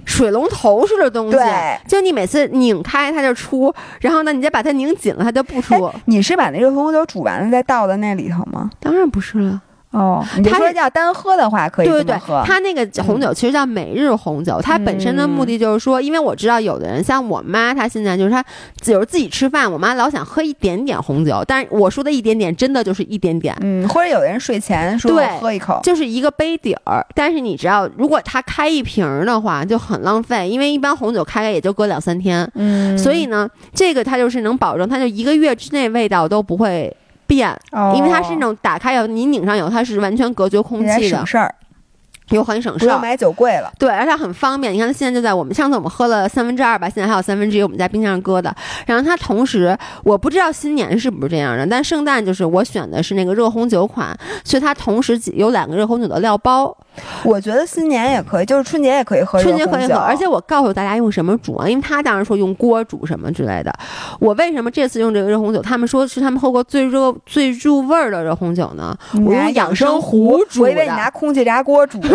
[0.05, 5.91] 水龙头似的东西，对，就你每次拧开它就出，然后呢，你再把它拧紧了，它就不出。
[6.05, 8.69] 你是把那热红酒煮完了再倒在那里头吗？
[8.79, 9.61] 当然不是了。
[9.95, 12.43] 哦，你说要单喝的话可以对对对。
[12.45, 18.43] 它那个红酒其实叫每日红酒，它本身的目的就是说，因为我知道有的人像我妈，她现在就是她
[18.85, 23.55] 有时候自己吃饭，我妈老想喝一点点红酒，但是我说的一点点真的就是一点点。
[23.61, 27.05] 嗯，或者有的人睡前说喝一口，就是一个杯底儿。
[27.15, 32.45] 但是你只要，如果他开一瓶的话就很浪费，因为一般红酒开开也就搁两三天。
[32.55, 36.93] 嗯，所以呢，这个它就是能保证，它就一个月之内味道都不会。
[37.27, 37.55] 变，
[37.95, 41.53] 因为它是那种打开以后你拧上以后，它是完全隔绝空气的，省事儿，
[42.29, 43.71] 又很省事儿，不用买酒柜了。
[43.77, 44.73] 对，而且很方便。
[44.73, 48.55] 你看它现在就在我们上次我们喝了三分之二吧，现在还有三分之一我们在冰箱上搁的。
[48.85, 56.75] 然后它同时，我不知道新年是不是这样的，但圣诞就是我选的是那个热红酒款，所以它同时有两个热红酒的料包。
[57.23, 63.73] 我觉得新年也可以，就是春节也可以喝春节可以喝，而且我告诉大家用什么煮啊，因为他当时说用锅煮什么之类的。
[64.19, 65.61] 我为什么这次用这个热红酒？
[65.61, 68.95] 他们说是他们喝过最热、最入味儿的热红酒呢？
[69.25, 70.65] 我用养生壶煮的。
[70.65, 71.99] 我以为你拿空气炸锅煮。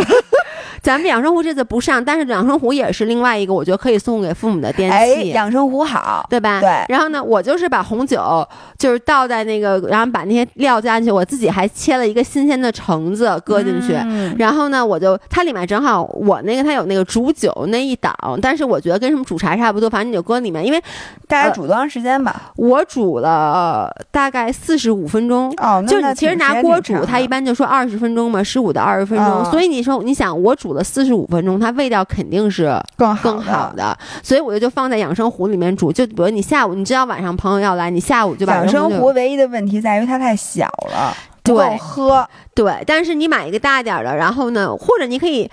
[0.82, 5.30] 咱们养生壶这次不上，但是养生壶也是另外一个我觉得可以送给父母的电器。
[5.30, 6.58] 养生壶好，对吧？
[6.58, 6.70] 对。
[6.88, 8.46] 然后呢，我就是把红酒
[8.78, 13.92] 就是倒在那个，然后把那些料加进去，我自己还切了一个新鲜的橙子搁进去，
[14.38, 20.82] 然后呢，我就它里面正好我那个它有那个煮酒那一档，但是我觉得跟什么煮茶差不多，反正你就搁里面，因为
[21.28, 22.52] 大概煮多长时间吧？
[22.56, 25.52] 我煮了大概四十五分钟。
[25.58, 29.44] 哦，就你其实拿锅煮，它一般就说二十分钟嘛，十五到二十分钟。
[29.50, 30.70] 所以你说你想我煮。
[30.70, 35.90] 煮了四十五分钟，它味道肯定是更更好的，所以我就就放在养生壶里面煮。
[35.92, 41.12] 就比如你下午，你知道晚上朋友要来，你下午就把养生壶唯一的问题在于它太小了，
[41.42, 42.28] 不够喝。
[42.54, 45.50] 对，但是你买一个大点的，然后呢，或者你可以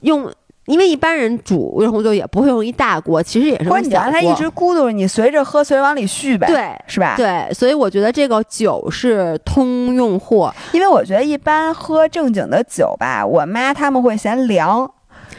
[0.00, 0.30] 用。
[0.66, 3.68] 因为一般人煮热红酒也不会用一大锅，其实也是。
[3.68, 6.46] 或者你让它一直咕嘟，你随着喝，随着往里续呗。
[6.46, 7.16] 对，是吧？
[7.18, 10.50] 对，所以我觉得这个酒是通用货。
[10.72, 14.90] 因为我觉得一般喝正经的酒吧，我妈他们会嫌凉。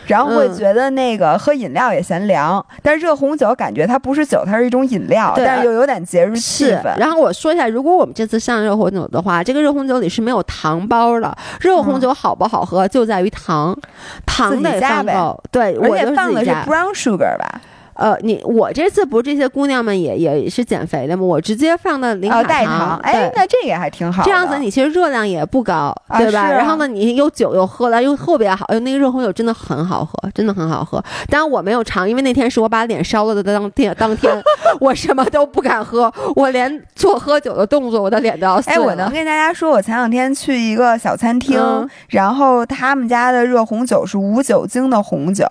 [0.08, 6.98] 然后会觉得那个喝饮料也嫌凉，但是热红酒感觉它不是酒，它是一种饮料，但是又有点节日气氛。
[6.98, 11.36] 然后我说一下，如果我们这次上热红酒的话，这个热红酒里是没有糖包的。
[11.60, 13.78] 热红酒好不好喝就在于糖，
[14.26, 15.44] 糖得放够。
[15.52, 17.62] 对，而且放的是 brown sugar 吧。
[17.96, 21.24] 呃，你我这次不是这些姑娘们也也是减肥的吗？
[21.24, 24.24] 我直接放到零卡糖，哎，那这个还挺好。
[24.24, 26.52] 这样子你其实热量也不高，对吧？
[26.52, 28.66] 然后呢，你又酒又喝了，又特别好。
[28.66, 31.02] 哎，那个热红酒真的很好喝，真的很好喝。
[31.30, 34.44] 当然我没有尝，因为那天是我把脸烧了的当天，当天
[34.82, 38.82] 我什么都不敢喝，我连做喝酒的动作，我的脸都要碎了。
[38.82, 45.46] 哎，我能跟大家说，我前两天去一个小餐厅，然后他们家的热红酒是无酒精的红酒，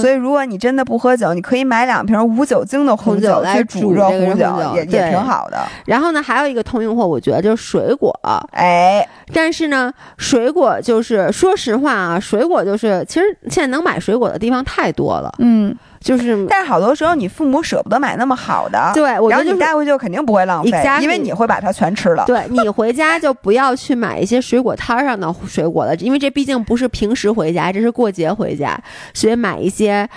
[0.00, 1.87] 所以如果你真的不喝酒，你可以买。
[1.88, 5.58] 两瓶无酒精的红酒来煮热红酒，也也挺好的。
[5.86, 8.16] 然后呢，还有一个通用货，我觉得就是水果。
[8.52, 15.34] 哎，但是呢，水果就是说实话啊，水果就是其实现在能买水果的地方太多了。
[15.38, 20.70] 嗯，就是，但是好多时候你父母舍不得买那么好的，对，我觉得你带回去肯定不会浪费，
[21.00, 22.24] 因为你会把它全吃了。
[22.26, 28.78] 对你回家就不要去买一些水果摊上的水果了，因为这毕竟不是平时回家，这是过节回家，
[29.14, 30.08] 所以买一些。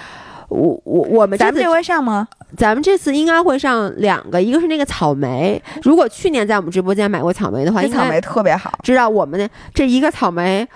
[0.52, 2.28] 我我我们咱们这回上吗？
[2.58, 5.62] 咱们这次应该会上两个，一个是那个草莓。
[5.82, 8.70] 如果去年在我们直播间买过草莓的话，草莓特别好。
[8.84, 10.68] 知道我们那这一个草莓，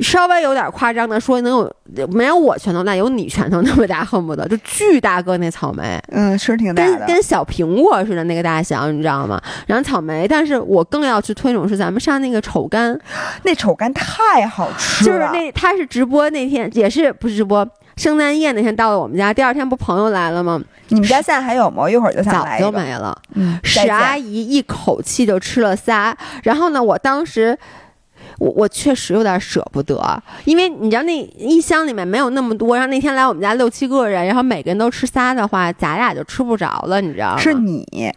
[0.00, 1.52] 稍微有点夸张的说，能
[1.94, 6.02] 有没有我拳头大，有你拳头那么大，恨不得就巨大个那草莓。
[6.08, 9.40] 嗯，是挺大的，跟跟小苹果似的那个大小，你知道吗？
[9.68, 12.98] 然后草莓，但是我更要去推崇是咱们上那个丑柑，
[13.44, 15.06] 那丑柑太好吃了。
[15.06, 17.64] 就是那他是直播那天也是不是直播。
[17.96, 20.60] 圣诞夜那天到了我们家，第二天不朋友来了吗？
[20.88, 21.88] 你们家现在还有吗？
[21.88, 23.16] 一会儿就想来早就没了。
[23.34, 26.16] 嗯，史阿姨一口气就吃了仨。
[26.42, 27.56] 然后呢，我当时
[28.38, 37.38] 我我确实有点舍不得，因为你知道那一箱里面没有那么多，然后那天来我们家六七个人，然后每个人都吃仨的话，咱俩就吃不着了，你知道吗？
[37.38, 38.12] 是你，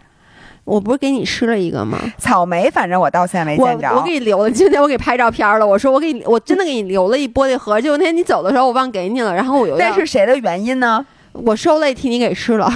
[0.65, 1.99] 我不是给你吃了一个吗？
[2.17, 3.89] 草莓，反正我到现在没见着。
[3.93, 5.65] 我给你留了，今天我给拍照片了。
[5.67, 9.77] 我说我给你，我真的给你留了一玻璃盒，结果那天你走的时候我忘给你了，然后我又。
[9.77, 11.05] 但是谁的原因呢？
[11.33, 12.71] 我受累替你给吃了。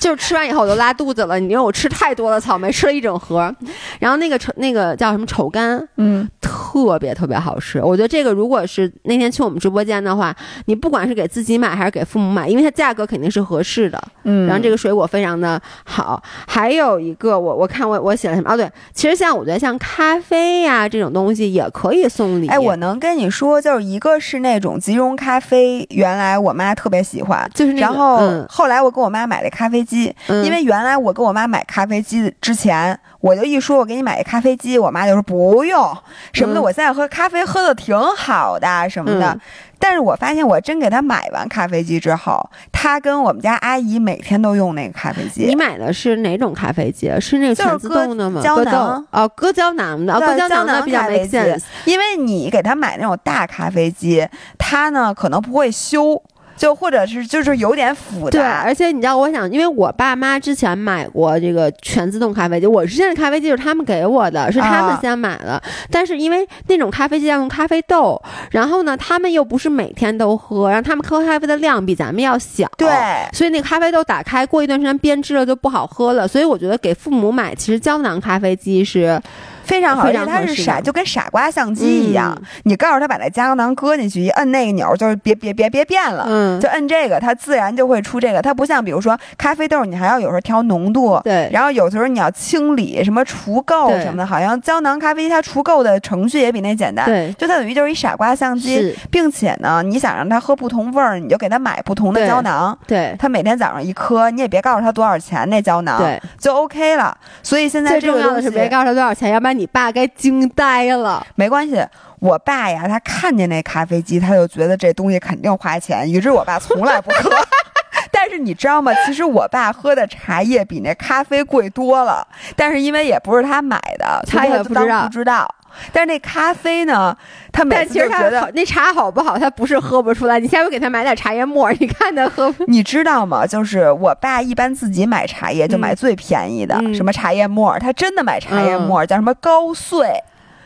[0.00, 3.54] 就是吃完以后我就拉肚子了，因为我吃太多了草莓，吃了一整盒。
[3.98, 7.82] 然后那个丑那个叫什么丑柑，嗯，特别特别好吃。
[7.82, 10.34] 我觉得这个如果是那天去我们直播间的话，
[10.66, 14.02] 你不管是给自己买还是给父母买，因为它价格肯定是合适的。
[14.24, 16.22] 嗯，然后这个水果非常的好。
[16.46, 18.52] 还有一个，我我看我我写了什么？
[18.52, 22.48] 哦，对，其实像我觉得像咖啡呀这种东西也可以送礼。
[22.48, 29.85] 哎，我能跟你说，就是一个是那种即溶咖啡，原来我妈特别喜欢，就是然后后来我给我妈买的咖啡。
[29.86, 30.14] 机，
[30.44, 35.96] 因为原来我给我妈买咖啡机之前，我就一说我给你买一咖啡机，我妈就说不用
[36.32, 36.60] 什么的。
[36.60, 39.38] 我现在喝咖啡喝的挺好的什么的，
[39.78, 45.44] 但是我发现我真给她买完咖啡机之后，她跟我们家阿姨每天都用那个咖啡机。
[45.44, 47.12] 你买的是哪种咖啡机？
[47.20, 48.42] 是那个全自动的吗？
[48.42, 51.40] 胶囊哦，搁胶囊的，搁胶囊的比较没劲。
[51.84, 54.26] 因为你给她买那种大咖啡机，
[54.58, 56.20] 他呢可能不会修。
[56.56, 65.62] 就或者是就是有点复杂，对，而且你知道，我想，因为我爸妈之前买过这个全自动咖啡机，我之前的咖啡机是他们给我的，是他们先买的。
[65.90, 68.20] 但是因为那种咖啡机要用咖啡豆，
[68.50, 72.88] 然后呢，他们又不是每天都喝，然后他们喝咖啡的量比咱们要小，对，
[73.32, 76.26] 所以那咖啡豆打开过一段时间变质了就不好喝了。
[76.26, 79.20] 所以我觉得给父母买，其实胶囊咖啡机是。
[79.66, 82.36] 非常好，而且它是傻，就跟傻瓜相机一样。
[82.62, 88.40] 你告诉他把那胶囊搁进去，一摁那个钮，就是别别别别变了，嗯，就摁这个，它自然就会出这个。
[88.40, 107.16] 它不像比如说咖啡豆，你还要有时候调浓度，对，然后有时候你要清理什么除垢什么的，好像胶囊咖啡它除垢的程序也比那简单，对，就它等于就是一傻瓜相机，并且呢，你想让它喝不同味儿，你就给它买不同的胶囊，对，它每天早上一颗，你也别告诉他多少钱那胶囊，对，就 OK 了。
[107.42, 110.46] 所以现在最重要的是别告诉他多少钱，要不然你爸该惊。
[110.56, 111.84] 呆了，没关系。
[112.18, 117.30] 我爸呀，他看见那咖啡机，他就觉得这东西肯定花钱，于是我爸从来不喝。
[118.10, 118.92] 但是你知道吗？
[119.04, 122.26] 其实我爸喝的茶叶比那咖啡贵多了。
[122.54, 125.02] 但是因为也不是他买的，他也不知道。
[125.02, 125.54] 不知道。
[125.92, 127.16] 但是那咖啡呢？
[127.52, 129.38] 他每次觉得那茶好不好？
[129.38, 130.38] 他不是喝不出来。
[130.38, 132.64] 你下回给他买点茶叶沫，你看他喝不。
[132.66, 133.46] 你知道吗？
[133.46, 140.08] 就是我爸一般自己买茶叶就买最便宜的，什么茶叶沫，他真的买茶叶沫，叫什么高碎。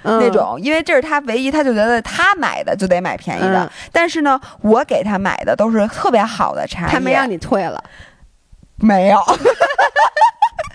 [0.03, 3.71] 那种，因为这是他唯一，他就觉得他买的就得买便宜的。
[3.93, 6.93] 但是呢，我给他买的都是特别好的茶叶。
[6.93, 7.85] 他没让你退了，
[8.77, 9.21] 没有。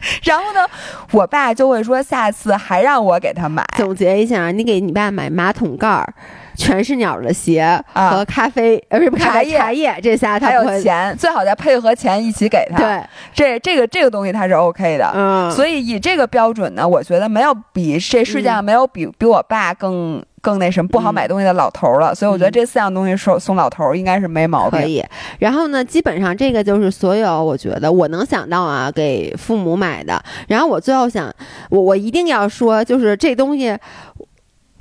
[0.23, 0.65] 然后呢，
[1.11, 3.64] 我爸就会说下次还让我给他买。
[3.77, 6.14] 总结一下，你给你爸买马桶盖儿。
[6.57, 12.77] 全是鸟的鞋和咖啡，呃，不是茶叶，茶叶这仨他还有钱，最好再配合钱一起给他。
[12.77, 13.03] 对，
[13.34, 15.11] 这这个这个东西他是 OK 的。
[15.14, 22.14] 嗯，所以以这个标准呢，我觉得没有比这世界上没有比比我爸更更那什么不好买东西的老头了。
[22.14, 24.80] 所以我觉得这四样东西送送老头应该是没毛病。
[24.80, 25.04] 可以。
[25.40, 30.24] 然后呢，基本上这个就是所有我觉得我能想到啊给父母买的。
[30.48, 31.34] 然后我最后想，
[31.72, 33.76] 我我一定要说，就是这东西。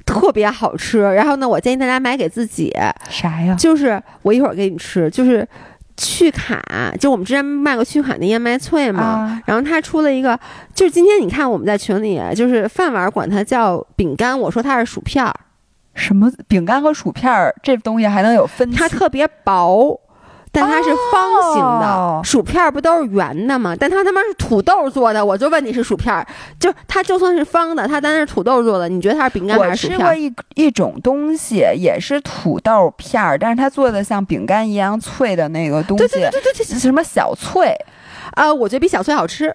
[0.07, 2.71] 特别好吃，然后呢，我建议大家买给自己。
[3.09, 3.55] 啥呀？
[3.55, 5.49] 就是我一会儿给你吃，就是
[5.97, 6.63] 趣卡，
[7.01, 9.41] 就我们之前卖过趣卡那燕麦脆嘛。
[9.47, 10.39] 然后他出了一个，
[10.75, 15.35] 就是今天你看我们在群里，就是饭碗管它叫饼干，我说它是薯片儿。
[15.95, 18.71] 什么饼干和薯片儿这东西还能有分？
[18.73, 20.01] 它特别薄。
[20.57, 23.75] 但它是方形的，薯片不都是圆的吗？
[23.77, 26.25] 但它他妈是土豆做的，我就问你是薯片，
[26.61, 29.99] 就它就算是方的，它但是土豆做的，你觉得它是饼干还是薯片？
[29.99, 37.75] 我吃过一一种东西，也是土豆片儿，但是它做的像饼干一样脆的那个东西，对对对对对，什么小脆？
[38.35, 39.53] 啊，我觉得比小脆好吃，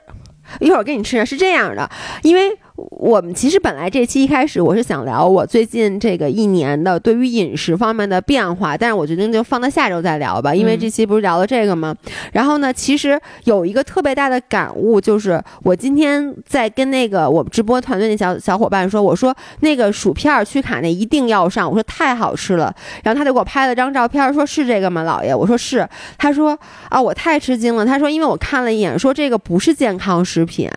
[0.59, 1.25] 一会儿给你吃。
[1.25, 1.89] 是这样的，
[2.23, 2.59] 因为。
[2.91, 11.93] 我们其实本来这期一开始我是想聊我最近这个一年的对于饮食方面的变化，但是我决定就放到下周再聊吧，因为这期不是聊了这个吗？
[12.31, 22.73] 然后呢，其实有一个特别大的感悟，就是我今天在跟那个我们直播团队那小小伙伴说，我说那个薯片曲卡那一定要上，我说太好吃了，
[23.03, 25.35] 然后他就给我拍了张照片，说是这个吗，老爷？
[25.35, 25.87] 我说是，
[26.17, 26.57] 他说
[26.89, 30.69] 啊，我太吃惊了，他说因为我看了一眼，说这个不是健康食品，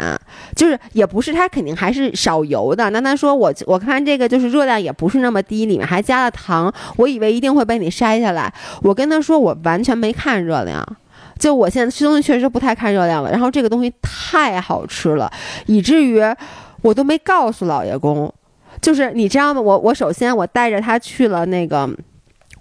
[0.56, 1.91] 就是也不是，他肯定还。
[1.92, 8.52] 是少油的，那他说我我看这个就是热量也不是那么低，里面还加了糖，我以为一定会被你筛下来。
[8.82, 10.86] 我跟他说我完全没看热量，
[11.38, 13.30] 就我现在吃东西确实不太看热量了。
[13.30, 15.30] 然后这个东西太好吃了，
[15.66, 16.20] 以至于
[16.80, 18.32] 我都没告诉老爷公。
[18.80, 19.60] 就是你知道吗？
[19.60, 21.88] 我我首先我带着他去了那个。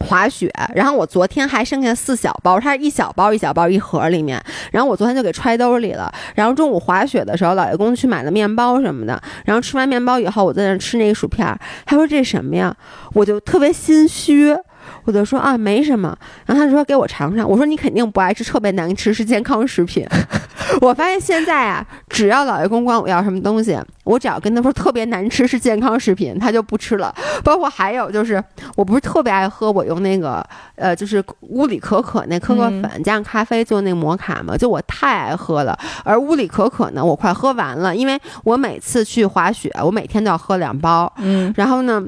[0.01, 4.41] 滑雪，然后我昨天还剩下四小包，它是一小包一小包一盒里面，
[4.71, 6.11] 然后我昨天就给揣兜里了。
[6.35, 11.47] 然后中午滑雪的时候，老爷公去买了面包什么的，然后吃完面包以后，我在那吃那个薯片，
[11.85, 12.75] 他说这什么呀？
[13.13, 14.55] 我就特别心虚。
[15.03, 16.17] 我就说啊，没什么。
[16.45, 17.47] 然后他就说给我尝尝。
[17.47, 20.05] 我说你肯定不爱吃，特别难吃，是健康食品。
[20.79, 27.13] 我发现现在啊，只要老爷公管我要什么东西，我只要跟他说特别难吃是健康食品，他就不吃了。
[27.43, 28.41] 包括还有就是，
[28.75, 30.45] 我不是特别爱喝，我用那个
[30.75, 35.77] 呃，就是乌里可可那可可粉加上咖啡做那个摩卡嘛，就我太爱喝了。
[36.03, 41.11] 而乌里可可呢，我快喝完了，因为我每次去滑雪，我每天都要喝两包。
[41.17, 42.03] 嗯，然后呢。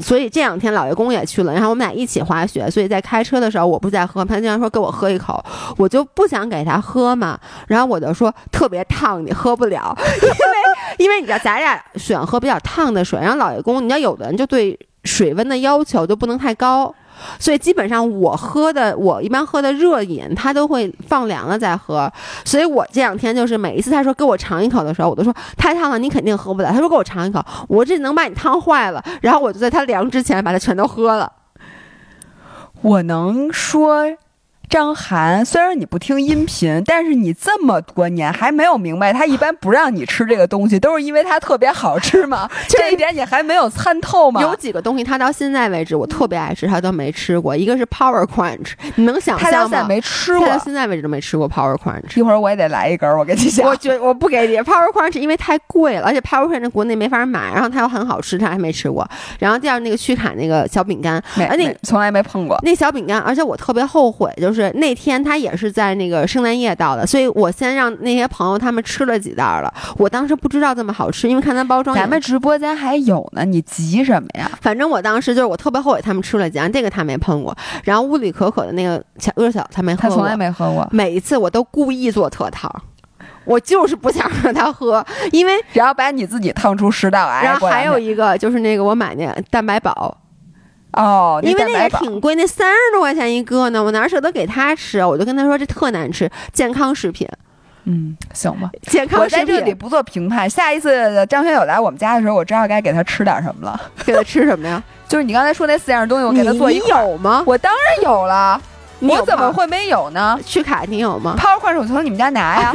[0.00, 2.70] 所以这两天老爷公也去了，然后我们俩一起滑雪。
[2.70, 5.44] 所以在开车的时候，我不在喝，他经常说给我喝一口，
[5.76, 7.38] 我就不想给他喝嘛。
[7.66, 10.36] 然后我就说特别烫，你喝不了，因为
[10.98, 13.18] 因为你知道咱俩喜欢喝比较烫的水。
[13.20, 16.94] 然后老爷公，你知道有的人就对水温的要求就不能太高。
[17.38, 22.12] 所以基本上我喝的，我一般喝的热饮，他都会放凉了再喝。
[22.44, 26.70] 所以我这两天就是每一次他说给我尝一口的时候，我都说太烫了，你肯定喝不了。
[26.70, 29.02] 他说给我尝一口，我这能把你烫坏了。
[29.20, 31.30] 然后我就在他凉之前把它全都喝了。
[32.82, 34.04] 我能说。
[34.72, 42.48] 张涵，虽然你不听音频，但是你这么多年还没有明白，他一般不让你吃这个东西，都是因为它特别好吃吗？
[42.70, 44.40] 这一点你还没有参透吗？
[44.40, 47.54] 有几个东西，他到现在为止我特别爱吃，他都没吃过。
[47.54, 49.50] 一个是 Power Crunch，你能想象吗？
[49.50, 52.18] 他到现在没吃过，到现在为止都没吃过 Power Crunch。
[52.18, 53.68] 一会儿我也得来一根，我跟你讲。
[53.68, 59.06] 我觉我不给你 Power Crunch，因为太贵了，而且 Power Crunch 国内没法买，然后它又很好吃，他还没吃过。
[59.38, 65.42] 然后第二那个曲卡那个小饼干，没，那从来没碰过那小饼干，而且我特别后悔，就是那天他。
[65.42, 69.74] 也是在那个圣诞夜到的，所以我先让那些朋友他们吃了几袋了。
[69.96, 71.96] 我当时不知道这么好吃，因为看它包装。
[71.96, 74.48] 咱们直播间还有呢，你急什么呀？
[74.60, 77.56] 反正我当时就是我特别后悔他们吃了几样，这个他没碰过。
[77.82, 80.86] 然后乌里可可的那个巧克小他没喝过，他从来没喝过。
[80.92, 82.72] 每一次我都故意做特烫，
[83.44, 87.42] 我就是不想让他喝，因为然后把你自己烫出食道癌。
[87.42, 90.16] 然后还有一个就是那个我买那蛋白宝。
[90.92, 95.04] 哦，因为那也挺贵，那三十多块钱一个呢，我哪舍得给他吃？
[95.04, 97.28] 我就跟他说这特难吃，健康食品。
[97.84, 99.42] 嗯，行吧，健康食品。
[99.42, 100.48] 我在这里不做评判。
[100.48, 103.80] 下一次张学友来我们家的时候，我知道该给他吃点什么了。
[104.04, 104.80] 给他吃什么呀？
[105.08, 106.78] 就是你刚才说那四样东西，我给他做一。
[106.78, 107.42] 你有吗？
[107.44, 108.60] 我当然有了，
[109.00, 110.38] 我怎么会没有呢？
[110.46, 111.34] 去卡你有吗？
[111.36, 112.72] 泡快手从你们家拿呀。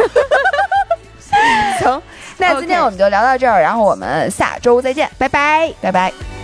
[1.80, 2.02] 行，
[2.38, 6.37] 那今天我们就聊到这儿，然后我们下周再见，拜拜，拜拜。